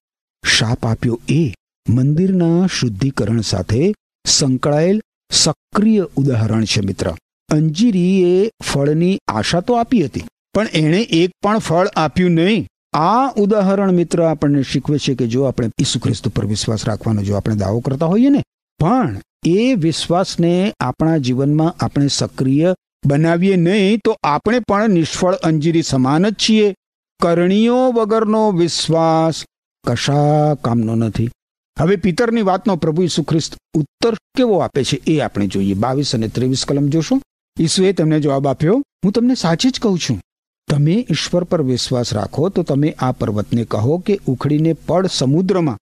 શાપ 0.47 0.87
આપ્યો 0.87 1.21
એ 1.29 1.55
મંદિરના 1.89 2.67
શુદ્ધિકરણ 2.67 3.41
સાથે 3.41 3.93
સંકળાયેલ 4.27 5.03
સક્રિય 5.31 6.07
ઉદાહરણ 6.17 6.65
છે, 6.65 6.81
મિત્ર. 6.81 7.15
અંજીરી 7.49 8.23
એ 8.23 8.51
ફળની 8.73 9.19
આશા 9.29 9.61
તો 9.61 9.75
આપી 9.75 10.05
હતી, 10.05 10.25
પણ 10.55 10.67
એણે 10.75 11.01
એક 11.03 11.31
પણ 11.43 11.59
ફળ 11.59 11.87
આપ્યું 11.97 12.31
નહીં. 12.31 12.67
આ 12.93 13.33
ઉદાહરણ, 13.37 13.93
મિત્ર, 13.93 14.23
આપણને 14.23 14.63
શીખવે 14.63 14.99
છે 14.99 15.15
કે 15.15 15.27
જો 15.27 15.43
આપણે 15.43 15.71
ઈસુ 15.81 15.99
ખ્રિસ્ત 15.99 16.29
પર 16.29 16.47
વિશ્વાસ 16.47 16.85
રાખવાનો, 16.85 17.23
જો 17.23 17.37
આપણે 17.37 17.55
દાવો 17.55 17.81
કરતા 17.81 18.07
હોઈએ 18.07 18.31
ને, 18.31 18.43
પણ 18.81 19.21
એ 19.47 19.75
વિશ્વાસને 19.75 20.73
આપણા 20.81 21.17
જીવનમાં 21.17 21.75
આપણે 21.85 22.09
સક્રિય 22.09 22.75
બનાવીએ 23.07 23.57
નહીં, 23.57 23.99
તો 24.05 24.17
આપણે 24.25 24.61
પણ 24.69 24.91
નિષ્ફળ 24.91 25.35
અંજીરી 25.35 25.83
સમાન 25.83 26.29
જ 26.29 26.35
છીએ. 26.49 26.75
કરણીઓ 27.21 27.93
વગરનો 27.93 28.51
વિશ્વાસ 28.51 29.45
કશા 29.87 30.55
કામનો 30.55 30.95
નથી. 30.95 31.31
હવે 31.79 31.97
પિતરની 31.97 32.43
વાતનો 32.43 32.77
પ્રભુ 32.77 33.03
ઈસુ 33.03 33.23
ખ્રિસ્ત 33.23 33.57
ઉત્તર 33.75 34.15
કેવો 34.37 34.59
આપે 34.59 34.85
છે 34.85 34.97
એ 35.07 35.21
આપણે 35.21 35.47
જોઈએ. 35.47 35.75
બાવીસ 35.75 36.15
અને 36.15 36.29
ત્રેવીસ 36.29 36.65
કલમ 36.65 36.89
જોશો. 36.89 37.21
ઈસુએ 37.61 37.93
તેમને 37.93 38.21
જવાબ 38.21 38.47
આપ્યો, 38.47 38.83
હું 39.05 39.13
તમને 39.13 39.35
સાચી 39.35 39.71
જ 39.71 39.81
કહું 39.81 39.99
છું. 39.99 40.21
તમે 40.69 41.07
ઈશ્વર 41.11 41.45
પર 41.45 41.63
વિશ્વાસ 41.63 42.15
રાખો 42.15 42.49
તો 42.49 42.63
તમે 42.63 42.91
આ 42.99 43.13
પર્વતને 43.13 43.65
કહો 43.65 43.99
કે 43.99 44.21
ઉખડીને 44.27 44.73
પડ 44.73 45.07
સમુદ્રમાં 45.07 45.79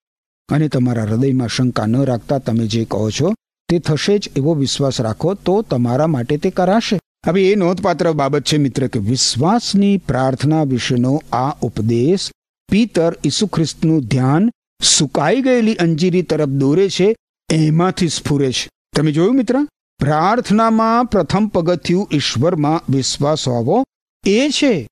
અને 0.49 0.69
તમારા 0.69 1.03
હૃદયમાં 1.03 1.49
શંકા 1.49 1.87
ન 1.87 1.97
રાખતા 2.05 2.39
તમે 2.39 2.67
જે 2.67 2.85
કહો 2.85 3.11
છો 3.11 3.35
તે 3.69 3.79
થશે 3.79 4.19
જ 4.19 4.31
એવો 4.37 4.55
વિશ્વાસ 4.55 5.01
રાખો 5.01 5.35
તો 5.35 5.63
તમારા 5.63 6.07
માટે 6.07 6.37
તે 6.37 6.51
કરાશે. 6.51 6.99
હવે 7.27 7.51
એ 7.51 7.55
નોંધપાત્ર 7.55 8.13
બાબત 8.13 8.45
છે 8.45 8.57
મિત્ર 8.57 8.87
કે 8.87 8.99
વિશ્વાસની 8.99 9.97
પ્રાર્થના 9.99 10.65
વિશેનો 10.65 11.23
આ 11.33 11.51
ઉપદેશ 11.63 12.31
પિતર 12.69 13.17
ઈસુ 13.25 13.47
ખ્રિસ્તનું 13.47 14.01
ધ્યાન 14.01 14.51
સુકાઈ 14.83 15.43
ગયેલી 15.43 15.75
અંજીરી 15.75 16.23
તરફ 16.23 16.49
દોરે 16.49 16.89
છે, 16.89 17.17
એમાંથી 17.53 18.09
સ્ફુરે 18.09 18.53
છે. 18.53 18.71
તમે 18.97 19.13
જોયું 19.13 19.35
મિત્ર? 19.35 19.65
પ્રાર્થનામાં 19.99 21.05
પ્રથમ 21.05 21.47
પગથિયું 21.47 22.09
ઈશ્વરમાં 22.13 22.93
વિશ્વાસ 22.93 23.49
હોવો 23.49 23.85
એ 24.27 24.49
છે. 24.49 24.89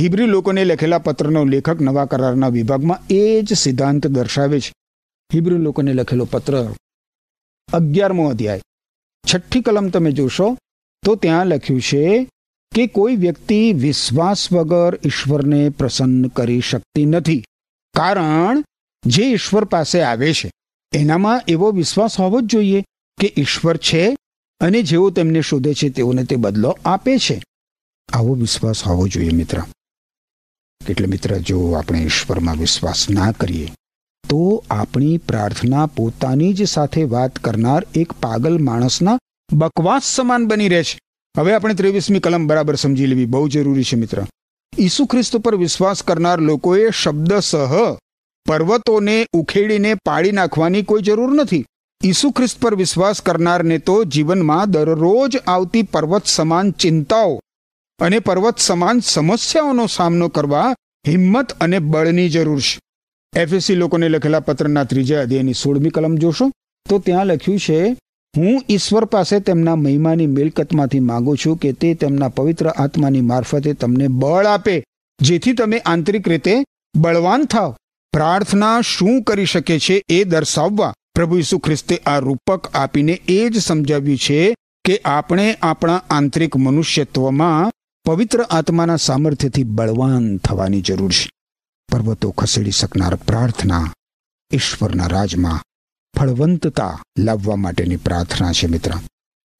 હિબ્રી 0.00 0.26
લોકોને 0.26 0.64
લખેલા 0.64 0.98
પત્રનો 0.98 1.44
લેખક 1.44 1.80
નવા 1.80 2.04
કરારના 2.04 2.48
વિભાગમાં 2.48 2.98
એ 3.10 3.42
જ 3.42 3.52
સિદ્ધાંત 3.52 4.06
દર્શાવે 4.06 4.60
છે. 4.60 4.72
હિબ્રી 5.34 5.56
લોકોને 5.56 5.92
લખેલો 5.92 6.24
પત્ર 6.24 6.74
અગિયારમો 7.72 8.28
અધ્યાય. 8.28 8.62
છઠ્ઠી 9.34 9.60
કલમ 9.60 9.88
તમે 9.88 10.12
જોશો, 10.12 10.58
તો 11.04 11.14
ત્યાં 11.14 11.46
લખ્યું 11.46 11.80
છે 11.80 12.28
કે 12.74 12.86
કોઈ 12.86 13.16
વ્યક્તિ 13.16 13.72
વિશ્વાસ 13.72 14.52
વગર 14.52 14.98
ઈશ્વરને 15.06 15.68
પ્રસન્ન 15.68 16.28
કરી 16.28 16.60
શકતી 16.60 17.06
નથી. 17.06 17.44
કારણ 17.94 18.64
જે 19.06 19.22
ઈશ્વર 19.22 19.64
પાસે 19.64 20.00
આવે 20.00 20.32
છે, 20.32 20.50
એનામાં 20.92 21.42
એવો 21.48 21.70
વિશ્વાસ 21.70 22.20
હોવો 22.20 22.40
જ 22.40 22.44
જોઈએ 22.44 22.84
કે 23.20 23.34
ઈશ્વર 23.36 23.76
છે 23.76 24.16
અને 24.60 24.82
જેઓ 24.82 25.10
તેમને 25.10 25.40
શોધે 25.40 25.74
છે, 25.74 25.88
તેઓને 25.88 26.24
તે 26.24 26.36
બદલો 26.36 26.78
આપે 26.84 27.18
છે. 27.18 27.42
આવો 28.12 28.34
વિશ્વાસ 28.34 28.82
હોવો 28.82 29.08
જોઈએ 29.08 29.30
મિત્ર. 29.30 29.62
એટલે 30.88 31.06
મિત્ર, 31.06 31.38
જો 31.38 31.72
આપણે 31.72 31.98
ઈશ્વરમાં 31.98 32.58
વિશ્વાસ 32.58 33.10
ના 33.10 33.32
કરીએ, 33.32 33.72
તો 34.28 34.64
આપણી 34.70 35.18
પ્રાર્થના 35.18 35.86
પોતાની 35.86 36.52
જ 36.52 36.64
સાથે 36.64 37.02
વાત 37.02 37.38
કરનાર 37.38 37.86
એક 37.94 38.12
પાગલ 38.12 38.58
માણસના 38.58 39.18
બકવાસ 39.52 40.02
સમાન 40.04 40.46
બની 40.46 40.68
રહે 40.68 40.82
છે. 40.82 40.98
હવે 41.38 41.54
આપણે 41.54 41.74
ત્રેવીસમી 41.74 42.18
કલમ 42.18 42.46
બરાબર 42.46 42.74
સમજી 42.74 43.06
લેવી 43.06 43.24
બહુ 43.24 43.48
જરૂરી 43.48 43.84
છે 43.84 43.96
મિત્ર. 43.96 44.26
ઈસુ 44.78 45.06
ખ્રિસ્ત 45.06 45.36
પર 45.36 45.56
વિશ્વાસ 45.56 46.02
કરનાર 46.02 46.40
લોકોએ 46.40 46.90
શબ્દસહ 46.90 47.96
પર્વતોને 48.46 49.26
ઉખેડીને 49.32 49.94
પાડી 49.94 50.30
નાખવાની 50.30 50.82
કોઈ 50.82 51.02
જરૂર 51.02 51.34
નથી. 51.34 51.66
ઈસુ 52.04 52.30
ખ્રિસ્ત 52.30 52.60
પર 52.60 52.74
વિશ્વાસ 52.74 53.20
કરનારને 53.20 53.78
તો 53.78 54.04
જીવનમાં 54.04 54.70
દરરોજ 54.70 55.36
આવતી 55.46 55.82
પર્વત 55.82 56.26
સમાન 56.26 56.70
ચિંતાઓ 56.70 57.40
અને 58.00 58.18
પર્વત 58.18 58.58
સમાન 58.58 58.98
સમસ્યાઓનો 58.98 59.86
સામનો 59.86 60.28
કરવા 60.28 60.74
હિંમત 61.08 61.52
અને 61.52 61.78
બળની 61.78 62.28
જરૂર 62.28 62.60
છે. 62.60 62.80
એફએસસી 63.36 63.74
લોકોને 63.74 64.08
લખેલા 64.08 64.40
પત્રના 64.40 64.84
ત્રીજા 64.84 65.20
અધ્યાયની 65.20 65.52
સોળમી 65.52 65.90
કલમ 65.90 66.16
જોશો? 66.16 66.50
તો 66.88 66.98
ત્યાં 66.98 67.26
લખ્યું 67.26 67.58
છે, 67.58 67.96
હું 68.36 68.62
ઈશ્વર 68.68 69.04
પાસે 69.04 69.40
તેમના 69.40 69.76
મહિમાની 69.76 70.26
મિલકતમાંથી 70.26 71.00
માંગુ 71.00 71.36
છું 71.36 71.56
કે 71.56 71.72
તે 71.72 71.94
તેમના 71.94 72.28
પવિત્ર 72.28 72.68
આત્માની 72.68 73.20
મારફતે 73.20 73.72
તમને 73.72 74.08
બળ 74.08 74.46
આપે, 74.46 74.84
જેથી 75.22 75.52
તમે 75.52 75.78
આંતરિક 75.78 76.28
રીતે 76.28 76.64
બળવાન 76.96 77.44
થાવ. 77.44 77.76
પ્રાર્થના 78.14 78.80
શું 78.80 79.22
કરી 79.22 79.46
શકે 79.46 79.78
છે 79.78 80.02
એ 80.08 80.24
દર્શાવવા 80.24 80.94
પ્રભુ 81.14 81.38
ઈસુ 81.38 81.58
ખ્રિસ્તે 81.58 81.96
આ 81.96 82.18
રૂપક 82.18 82.70
આપીને 82.74 83.12
એ 83.12 83.48
જ 83.48 83.58
સમજાવ્યું 83.62 84.18
છે 84.18 84.54
કે 84.84 85.00
આપણે 85.04 85.56
આપણા 85.62 86.02
આંતરિક 86.10 86.56
મનુષ્યત્વમાં 86.56 87.72
પવિત્ર 88.04 88.42
આત્માના 88.42 88.96
સામર્થ્યથી 88.96 89.64
બળવાન 89.64 90.36
થવાની 90.36 90.80
જરૂર 90.80 91.12
છે. 91.12 91.30
પર્વતો 91.92 92.30
ખસેડી 92.30 92.70
શકનાર 92.70 93.14
પ્રાર્થના 93.14 93.92
ઈશ્વરના 94.52 95.06
રાજમાં 95.06 95.60
ફળવંતતા 96.18 97.02
લાવવા 97.18 97.56
માટેની 97.56 97.96
પ્રાર્થના 97.96 98.52
છે 98.52 98.66
મિત્ર. 98.66 98.90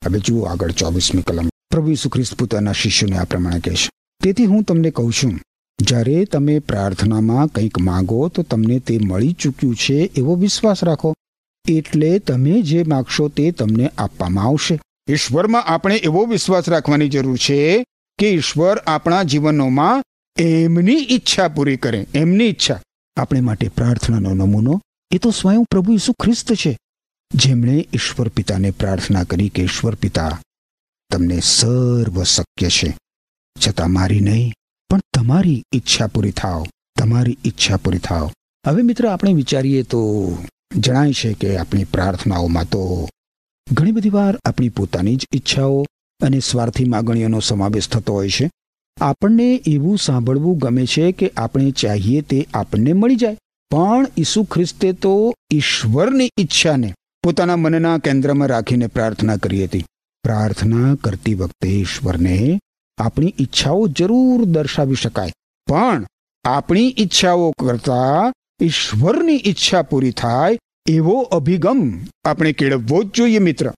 હવે 0.04 0.18
જુઓ 0.18 0.42
આગળ 0.42 0.70
ચોવીસમી 0.70 1.22
કલમ. 1.22 1.48
પ્રભુ 1.70 1.90
ઈસુ 1.90 2.08
ખ્રિસ્ત 2.08 2.34
પોતાના 2.34 2.72
શિષ્યોને 2.72 3.18
આ 3.18 3.24
પ્રમાણે 3.24 3.60
કહેશે 3.60 3.90
તેથી 4.22 4.46
હું 4.46 4.62
તમને 4.62 4.90
કહું 4.90 5.12
છું 5.12 5.40
જ્યારે 5.78 6.24
તમે 6.24 6.58
પ્રાર્થનામાં 6.58 7.46
કંઈક 7.46 7.78
માંગો 7.78 8.28
તો 8.28 8.42
તમને 8.42 8.78
તે 8.78 8.98
મળી 9.02 9.32
ચૂક્યું 9.32 9.76
છે 9.76 9.94
એવો 9.94 10.34
વિશ્વાસ 10.34 10.84
રાખો. 10.84 11.14
એટલે 11.68 12.18
તમે 12.18 12.62
જે 12.62 12.82
માગશો 12.82 13.28
તે 13.28 13.50
તમને 13.50 13.90
આપવામાં 13.98 14.44
આવશે. 14.44 14.80
ઈશ્વરમાં 15.08 15.64
આપણે 15.64 15.96
એવો 15.96 16.24
વિશ્વાસ 16.24 16.68
રાખવાની 16.68 17.08
જરૂર 17.08 17.36
છે 17.36 17.84
કે 18.18 18.30
ઈશ્વર 18.30 18.78
આપણા 18.78 19.22
જીવનોમાં 19.22 20.02
એમની 20.38 21.06
ઈચ્છા 21.10 21.48
પૂરી 21.48 21.76
કરે, 21.76 22.06
એમની 22.14 22.44
ઈચ્છા. 22.44 22.80
આપણે 23.16 23.40
માટે 23.40 23.68
પ્રાર્થનાનો 23.68 24.34
નમૂનો, 24.34 24.80
એ 25.10 25.18
તો 25.18 25.30
સ્વયં 25.30 25.64
પ્રભુ 25.64 25.92
ઈસુ 25.92 26.12
ખ્રિસ્ત 26.12 26.52
છે. 26.52 26.78
જેમણે 27.34 27.88
ઈશ્વર 27.92 28.28
પિતાને 28.28 28.70
પ્રાર્થના 28.70 29.24
કરી 29.24 29.48
કે 29.48 29.62
ઈશ્વર 29.62 29.94
પિતા, 29.94 30.40
તમને 31.10 31.40
સર્વ 31.40 32.22
શક્ય 32.22 32.68
છે. 32.68 32.98
છતાં 33.66 33.90
મારી 33.90 34.20
નહીં 34.20 34.52
પણ 34.94 35.00
તમારી 35.14 35.64
ઈચ્છા 35.74 36.06
પૂરી 36.06 36.30
થાવ 36.30 36.64
તમારી 36.98 37.38
ઈચ્છા 37.44 37.76
પૂરી 37.76 37.98
થાવ 37.98 38.30
હવે 38.66 38.82
મિત્ર, 38.82 39.08
આપણે 39.08 39.32
વિચારીએ 39.32 39.82
તો 39.82 40.38
જણાય 40.76 41.12
છે 41.12 41.32
કે 41.32 41.56
આપણી 41.56 41.84
પ્રાર્થનાઓમાં 41.84 42.64
તો 42.64 43.08
ઘણી 43.72 43.92
બધી 43.92 44.10
વાર 44.10 44.38
આપણી 44.44 44.68
પોતાની 44.68 45.16
જ 45.16 45.26
ઈચ્છાઓ 45.32 45.86
અને 46.22 46.40
સ્વાર્થી 46.40 46.84
માગણીઓનો 46.84 47.40
સમાવેશ 47.40 47.88
થતો 47.88 48.12
હોય 48.12 48.28
છે. 48.28 48.50
આપણને 49.00 49.60
એવું 49.66 49.98
સાંભળવું 49.98 50.58
ગમે 50.58 50.86
છે 50.86 51.12
કે 51.12 51.30
આપણે 51.36 51.70
ચાહીએ 51.70 52.20
તે 52.20 52.46
આપણને 52.54 52.92
મળી 52.92 53.16
જાય. 53.16 53.38
પણ 53.70 54.06
ઈસુ 54.18 54.44
ખ્રિસ્તે 54.44 54.92
તો 54.92 55.34
ઈશ્વરની 55.52 56.30
ઈચ્છાને 56.38 56.94
પોતાના 57.22 57.56
મનના 57.56 57.98
કેન્દ્રમાં 57.98 58.48
રાખીને 58.48 58.86
પ્રાર્થના 58.86 59.36
કરી 59.36 59.64
હતી. 59.64 59.84
પ્રાર્થના 60.22 60.94
કરતી 60.94 61.34
વખતે 61.34 61.68
ઈશ્વરને 61.68 62.60
આપણી 62.98 63.34
ઈચ્છાઓ 63.40 63.86
જરૂર 63.86 64.44
દર્શાવી 64.44 64.94
શકાય. 64.94 65.32
પણ 65.68 66.06
આપણી 66.44 66.94
ઈચ્છાઓ 66.98 67.50
કરતા 67.50 68.32
ઈશ્વરની 68.60 69.42
ઈચ્છા 69.46 69.82
પૂરી 69.82 70.10
થાય 70.10 70.58
એવો 70.88 71.20
અભિગમ 71.20 72.00
આપણે 72.24 72.52
કેળવવો 72.52 73.02
જ 73.02 73.10
જોઈએ 73.14 73.38
મિત્ર. 73.38 73.72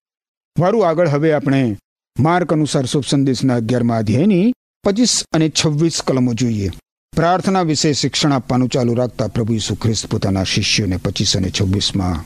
વારું 0.58 0.88
આગળ 0.88 1.08
હવે 1.08 1.32
આપણે 1.32 1.76
માર્ક 2.20 2.52
અનુસાર 2.52 2.84
શુભ 2.84 3.04
સંદેશના 3.08 3.54
અગિયારમાં 3.54 3.98
અધ્યાયની 3.98 4.52
પચીસ 4.84 5.24
અને 5.32 5.52
છવ્વીસ 5.64 6.02
કલમો 6.06 6.34
જોઈએ. 6.34 6.70
પ્રાર્થના 7.16 7.62
વિશે 7.62 7.92
શિક્ષણ 7.92 8.32
આપવાનું 8.32 8.68
ચાલુ 8.68 8.94
રાખતા 8.94 9.26
પ્રભુ 9.26 9.54
ઈસુ 9.54 9.74
ખ્રિસ્ત 9.74 10.06
પોતાના 10.06 10.42
શિષ્યોને 10.44 10.96
પચીસ 10.96 11.36
અને 11.36 11.50
છવ્વીસમાં 11.50 12.24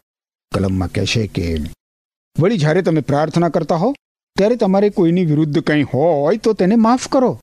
કલમમાં 0.55 0.89
કહેશે 0.89 1.27
કે, 1.27 1.57
વળી 2.39 2.59
જ્યારે 2.59 2.83
તમે 2.83 3.01
પ્રાર્થના 3.01 3.49
કરતા 3.49 3.77
હો 3.77 3.95
ત્યારે 4.37 4.57
તમારે 4.57 4.91
કોઈની 4.91 5.25
વિરુદ્ધ 5.25 5.59
કંઈ 5.59 5.83
હોય 5.83 6.37
તો 6.37 6.53
તેને 6.53 6.77
માફ 6.77 7.09
કરો. 7.09 7.41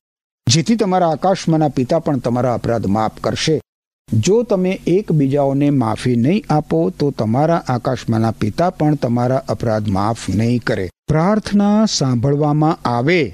જેથી 0.50 0.76
તમારા 0.76 1.10
આકાશમાંના 1.10 1.68
પિતા 1.68 2.00
પણ 2.00 2.18
તમારા 2.18 2.54
અપરાધ 2.54 2.86
માફ 2.86 3.20
કરશે. 3.20 3.62
જો 4.14 4.44
તમે 4.44 4.80
એકબીજાઓને 4.88 5.70
માફી 5.70 6.16
નહીં 6.16 6.44
આપો, 6.50 6.90
તો 6.90 7.12
તમારા 7.12 7.64
આકાશમાંના 7.68 8.32
પિતા 8.32 8.70
પણ 8.70 8.96
તમારા 8.96 9.44
અપરાધ 9.50 9.88
માફ 9.88 10.30
નહીં 10.30 10.60
કરે. 10.60 10.90
પ્રાર્થના 11.08 11.86
સાંભળવામાં 11.86 12.90
આવે. 12.90 13.34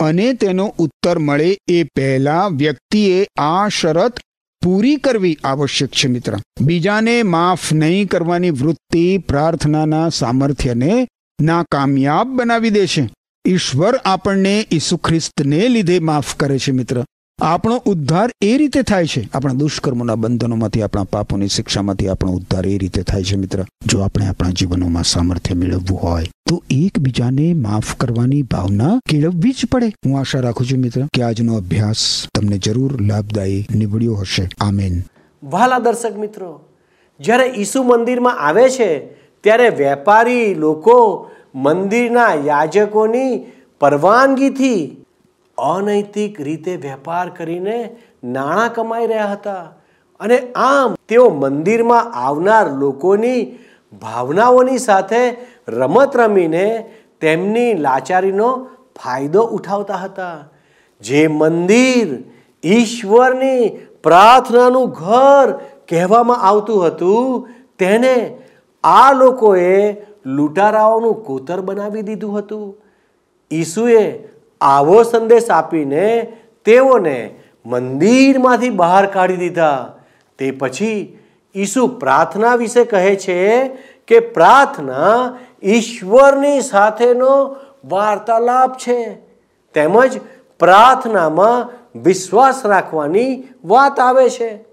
અને 0.00 0.32
તેનો 0.32 0.74
ઉત્તર 0.78 1.18
મળે 1.18 1.58
એ 1.68 1.82
પહેલા 1.82 2.48
વ્યક્તિએ 2.48 3.26
આ 3.38 3.68
શરત 3.68 4.18
પૂરી 4.64 4.96
કરવી 4.96 5.38
આવશ્યક 5.44 5.90
છે 5.90 6.08
મિત્ર. 6.08 6.38
બીજાને 6.60 7.22
માફ 7.22 7.72
નહીં 7.72 8.08
કરવાની 8.08 8.50
વૃત્તિ 8.50 9.18
પ્રાર્થનાના 9.18 10.08
સામર્થ્યને 10.08 11.06
નાકામયાબ 11.40 12.36
બનાવી 12.36 12.70
દે 12.70 12.86
છે. 12.86 13.10
ઈશ્વર 13.46 13.94
આપણને 13.94 14.66
ઈસુ 14.72 14.96
ખ્રિસ્તને 14.96 15.68
લીધે 15.68 15.98
માફ 15.98 16.36
કરે 16.36 16.58
છે, 16.58 16.72
મિત્ર. 16.72 17.04
આપણો 17.42 17.82
ઉદ્ધાર 17.86 18.30
એ 18.40 18.56
રીતે 18.56 18.82
થાય 18.82 19.06
છે. 19.06 19.28
આપણા 19.34 19.52
દુષ્કર્મોના 19.52 20.14
બંધનોમાંથી, 20.14 20.82
આપણા 20.82 21.04
પાપોની 21.04 21.48
શિક્ષામાંથી 21.48 22.08
આપણો 22.08 22.32
ઉદ્ધાર 22.32 22.66
એ 22.66 22.78
રીતે 22.78 23.02
થાય 23.02 23.24
છે, 23.24 23.36
મિત્ર. 23.36 23.64
જો 23.86 24.00
આપણે 24.00 24.26
આપણા 24.26 24.50
જીવનોમાં 24.50 25.02
સામર્થ્ય 25.02 25.54
મેળવવું 25.54 25.98
હોય, 25.98 26.26
તો 26.48 26.62
એકબીજાને 26.70 27.54
માફ 27.54 27.96
કરવાની 27.96 28.42
ભાવના 28.42 29.00
કેળવવી 29.08 29.50
જ 29.50 29.66
પડે. 29.72 29.86
હું 29.86 30.20
આશા 30.20 30.40
રાખું 30.40 30.66
છું, 30.66 30.78
મિત્ર, 30.78 31.06
કે 31.12 31.22
આજનો 31.22 31.54
અભ્યાસ 31.54 32.26
તમને 32.34 32.58
જરૂર 32.58 33.02
લાભદાયી 33.02 33.66
નીવડ્યો 33.74 34.14
હશે. 34.14 34.48
આમેન. 34.60 35.02
વહાલા 35.42 35.78
દર્શક 35.78 36.18
મિત્રો, 36.18 36.64
જ્યારે 37.20 37.44
ઈસુ 37.56 37.82
મંદિરમાં 37.82 38.40
આવે 38.40 38.70
છે 38.70 39.23
ત્યારે 39.44 39.68
વેપારી 39.68 40.54
લોકો 40.54 41.30
મંદિરના 41.54 42.34
યાજકોની 42.34 43.32
પરવાનગીથી 43.80 45.04
અનૈતિક 45.58 46.40
રીતે 46.40 46.76
વેપાર 46.76 47.30
કરીને 47.30 47.96
નાણાં 48.24 48.72
કમાઈ 48.72 49.06
રહ્યા 49.06 49.26
હતા. 49.26 49.64
અને 50.20 50.38
આમ 50.54 50.94
તેઓ 51.08 51.28
મંદિરમાં 51.28 52.12
આવનાર 52.12 52.70
લોકોની 52.70 53.58
ભાવનાઓની 54.02 54.78
સાથે 54.78 55.36
રમત 55.68 56.16
રમીને 56.16 56.90
તેમની 57.20 57.74
લાચારીનો 57.74 58.68
ફાયદો 59.04 59.42
ઉઠાવતા 59.42 59.96
હતા. 59.96 60.38
જે 61.00 61.26
મંદિર 61.26 62.08
ઈશ્વરની 62.64 63.68
પ્રાર્થનાનું 64.02 64.90
ઘર 64.90 65.52
કહેવામાં 65.88 66.42
આવતું 66.42 66.86
હતું, 66.86 67.48
તેને 67.78 68.16
આ 68.84 69.12
લોકોએ 69.12 69.92
લૂંટારાઓનું 70.26 71.24
કોતર 71.24 71.60
બનાવી 71.60 72.02
દીધું 72.02 72.38
હતું. 72.38 72.82
ઈસુએ 73.52 74.28
આવો 74.60 75.02
સંદેશ 75.02 75.50
આપીને 75.50 76.32
તેઓને 76.64 77.34
મંદિરમાંથી 77.66 78.70
બહાર 78.70 79.06
કાઢી 79.06 79.36
દીધા. 79.36 79.92
તે 80.38 80.50
પછી 80.50 81.18
ઈસુ 81.56 81.86
પ્રાર્થના 81.86 82.54
વિશે 82.54 82.84
કહે 82.84 83.16
છે 83.16 83.66
કે 84.06 84.20
પ્રાર્થના 84.20 85.38
ઈશ્વરની 85.62 86.60
સાથેનો 86.60 87.56
વાર્તાલાપ 87.84 88.78
છે. 88.78 89.14
તેમજ 89.74 90.20
પ્રાર્થનામાં 90.58 91.68
વિશ્વાસ 92.02 92.66
રાખવાની 92.66 93.42
વાત 93.64 94.00
આવે 94.00 94.30
છે. 94.30 94.64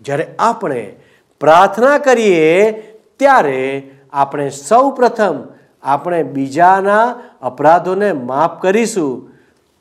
જ્યારે 0.00 0.34
આપણે 0.38 0.96
પ્રાર્થના 1.40 1.98
કરીએ 1.98 2.70
ત્યારે 3.18 3.90
આપણે 4.12 4.50
સૌ 4.50 4.90
પ્રથમ 4.90 5.44
આપણે 5.82 6.22
બીજાના 6.22 7.20
અપરાધોને 7.42 8.12
માફ 8.12 8.62
કરીશું. 8.62 9.30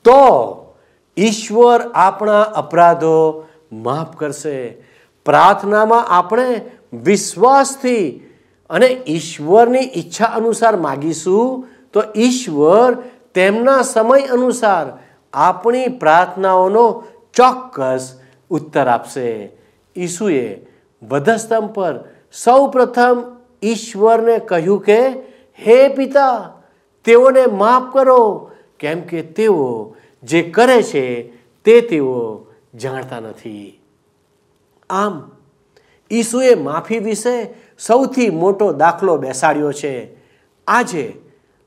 તો 0.04 0.52
ઈશ્વર 1.17 1.82
આપણા 1.93 2.41
અપરાધો 2.41 3.48
માફ 3.71 4.15
કરશે. 4.15 4.84
પ્રાર્થનામાં 5.26 6.08
આપણે 6.08 6.62
વિશ્વાસથી 6.93 8.10
અને 8.69 8.86
ઈશ્વરની 9.08 9.80
ઈચ્છા 9.80 10.26
અનુસાર 10.26 10.76
માગીશું 10.76 11.67
તો 11.93 12.04
ઈશ્વર 12.17 12.98
તેમના 13.34 13.82
સમય 13.82 14.21
અનુસાર 14.21 14.98
આપણી 15.34 15.88
પ્રાર્થનાઓનો 15.88 17.04
ચોક્કસ 17.34 18.19
ઉત્તર 18.50 18.88
આપશે. 18.88 19.52
ઈસુએ 19.98 20.65
વધસ્તંભ 21.04 21.69
પર 21.69 22.00
સૌ 22.43 22.67
પ્રથમ 22.67 23.38
ઈશ્વરને 23.63 24.38
કહ્યું 24.38 24.82
કે, 24.82 25.08
હે 25.60 25.88
પિતા, 25.88 26.54
તેઓને 27.04 27.45
માફ 27.45 27.93
કરો. 27.93 28.52
કેમ 28.80 29.02
કે 29.02 29.21
તેઓ 29.21 29.95
જે 30.24 30.41
કરે 30.43 30.84
છે, 30.84 31.24
તે 31.63 31.82
તેઓ 31.82 32.45
જાણતા 32.76 33.19
નથી. 33.19 33.82
આમ, 34.89 35.32
ઈસુએ 36.12 36.56
માફી 36.56 37.00
વિશે 37.00 37.54
સૌથી 37.80 38.30
મોટો 38.30 38.74
દાખલો 38.74 39.17
બેસાડ્યો 39.17 39.71
છે. 39.71 40.15
આજે 40.67 41.13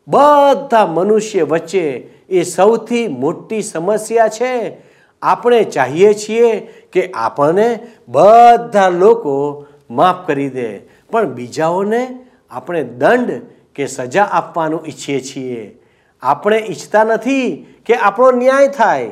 બધા 0.09 0.87
મનુષ્ય 0.87 1.43
વચ્ચે 1.43 2.09
એ 2.29 2.43
સૌથી 2.43 3.09
મોટી 3.09 3.63
સમસ્યા 3.63 4.29
છે. 4.29 4.77
આપણે 5.23 5.65
ચાહીએ 5.65 6.15
છીએ 6.15 6.61
કે 6.93 7.11
આપણને 7.15 7.87
બધા 8.09 8.89
લોકો 8.89 9.67
માફ 9.91 10.27
કરી 10.27 10.51
દે. 10.51 10.79
પણ 11.11 11.35
બીજાઓને 11.35 12.19
આપણે 12.51 12.83
દંડ 12.83 13.31
કે 13.75 13.87
સજા 13.87 14.25
આપવાનું 14.25 14.87
ઈચ્છીએ 14.87 15.21
છીએ. 15.21 15.83
આપણે 16.23 16.59
ઈચ્છતા 16.59 17.05
નથી 17.05 17.67
કે 17.87 17.95
આપણો 17.95 18.31
ન્યાય 18.31 18.69
થાય. 18.69 19.11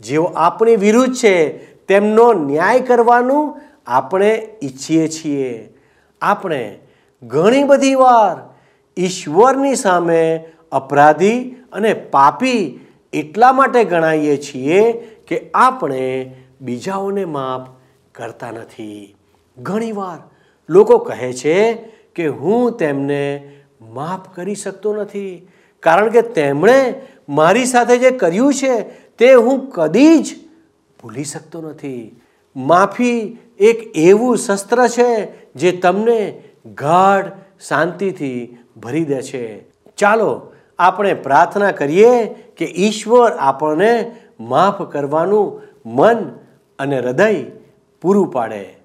જેઓ 0.00 0.24
આપણી 0.24 0.76
વિરુદ્ધ 0.76 1.14
છે, 1.14 1.48
તેમનો 1.74 2.32
ન્યાય 2.32 2.80
કરવાનું 2.80 3.60
આપણે 3.86 4.48
ઈચ્છીએ 4.62 5.08
છીએ. 5.08 5.74
આપણે 6.22 6.78
ઘણી 7.22 7.64
બધી 7.64 7.94
વાર 7.94 8.54
ઈશ્વરની 8.98 9.74
સામે 9.74 10.44
અપરાધી 10.72 11.50
અને 11.72 11.94
પાપી 11.94 12.80
એટલા 13.12 13.52
માટે 13.52 13.84
ગણાઈએ 13.84 14.36
છીએ 14.36 14.92
કે 15.26 15.50
આપણે 15.54 16.36
બીજાઓને 16.60 17.24
માફ 17.24 17.68
કરતા 18.14 18.50
નથી. 18.50 19.16
ઘણીવાર 19.62 20.18
લોકો 20.68 20.98
કહે 20.98 21.32
છે 21.32 21.72
કે 22.14 22.26
હું 22.26 22.76
તેમને 22.76 23.52
માફ 23.80 24.34
કરી 24.34 24.54
શકતો 24.54 24.94
નથી, 24.94 25.48
કારણ 25.80 26.08
કે 26.08 26.22
તેમણે 26.22 26.94
મારી 27.28 27.64
સાથે 27.64 27.98
જે 27.98 28.10
કર્યું 28.10 28.54
છે 28.54 28.80
તે 29.16 29.34
હું 29.34 29.70
કદી 29.70 30.18
જ 30.18 30.28
ભૂલી 31.02 31.24
શકતો 31.24 31.60
નથી. 31.60 32.20
માફી 32.56 33.38
એક 33.58 33.96
એવું 33.96 34.38
શસ્ત્ર 34.38 34.86
છે 34.88 35.10
જે 35.54 35.72
તમને 35.72 36.42
ગાઢ 36.66 37.30
શાંતિથી 37.68 38.58
ભરી 38.76 39.04
દે 39.04 39.22
છે. 39.22 39.44
ચાલો 39.96 40.52
આપણે 40.78 41.14
પ્રાર્થના 41.14 41.70
કરીએ 41.70 42.26
કે 42.56 42.64
ઈશ્વર 42.64 43.32
આપણને 43.32 44.16
માફ 44.40 44.82
કરવાનું 44.82 45.60
મન 45.86 46.18
અને 46.78 46.98
હૃદય 46.98 47.42
પૂરું 48.02 48.30
પાડે. 48.32 48.79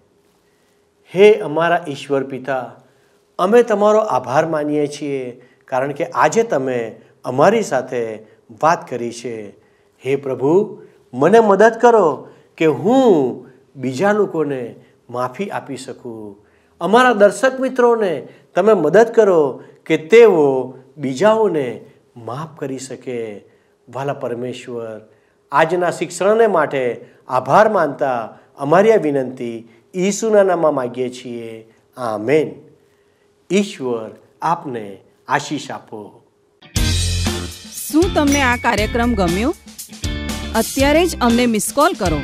હે 1.16 1.34
અમારા 1.40 1.86
ઈશ્વર 1.88 2.24
પિતા, 2.24 2.76
અમે 3.40 3.64
તમારો 3.64 4.00
આભાર 4.00 4.46
માનીએ 4.46 4.88
છીએ, 4.88 5.42
કારણ 5.66 5.92
કે 5.92 6.06
આજે 6.06 6.44
તમે 6.44 6.96
અમારી 7.26 7.62
સાથે 7.62 8.02
વાત 8.64 8.90
કરી 8.90 9.12
છે. 9.12 9.36
હે 10.04 10.16
પ્રભુ, 10.16 10.82
મને 11.14 11.40
મદદ 11.40 11.76
કરો 11.82 12.28
કે 12.58 12.66
હું 12.66 13.48
બીજા 13.76 14.12
લોકોને 14.12 14.76
માફી 15.10 15.50
આપી 15.50 15.78
શકું. 15.78 16.46
અમારા 16.82 17.14
દર્શક 17.14 17.60
મિત્રોને 17.60 18.28
તમે 18.56 18.74
મદદ 18.74 19.10
કરો 19.16 19.64
કે 19.86 19.98
તેઓ 19.98 20.78
બીજાઓને 20.98 21.86
માફ 22.18 22.60
કરી 22.60 22.78
શકે. 22.78 23.46
વાલા 23.94 24.14
પરમેશ્વર, 24.14 25.02
આજના 25.52 25.92
શિક્ષણને 25.92 26.48
માટે 26.48 27.06
આભાર 27.28 27.70
માનતા 27.70 28.20
અમારી 28.58 28.92
આ 28.92 28.96
વિનંતી 28.96 29.58
ઈસુના 29.96 30.44
નામમાં 30.44 30.76
માગીએ 30.76 31.10
છીએ. 31.10 31.66
આ 31.98 32.18
મેન 32.18 32.52
ઈશ્વર 33.52 34.12
આપને 34.42 34.98
આશીષ 35.28 35.72
આપો. 35.72 36.24
શું 37.92 38.14
તમને 38.14 38.42
આ 38.42 38.56
કાર્યક્રમ 38.56 39.14
ગમ્યો? 39.14 39.56
અત્યારે 40.56 41.06
જ 41.06 41.18
અમને 41.22 41.46
મિસ 41.46 41.74
કોલ 41.76 41.94
કરો. 41.94 42.20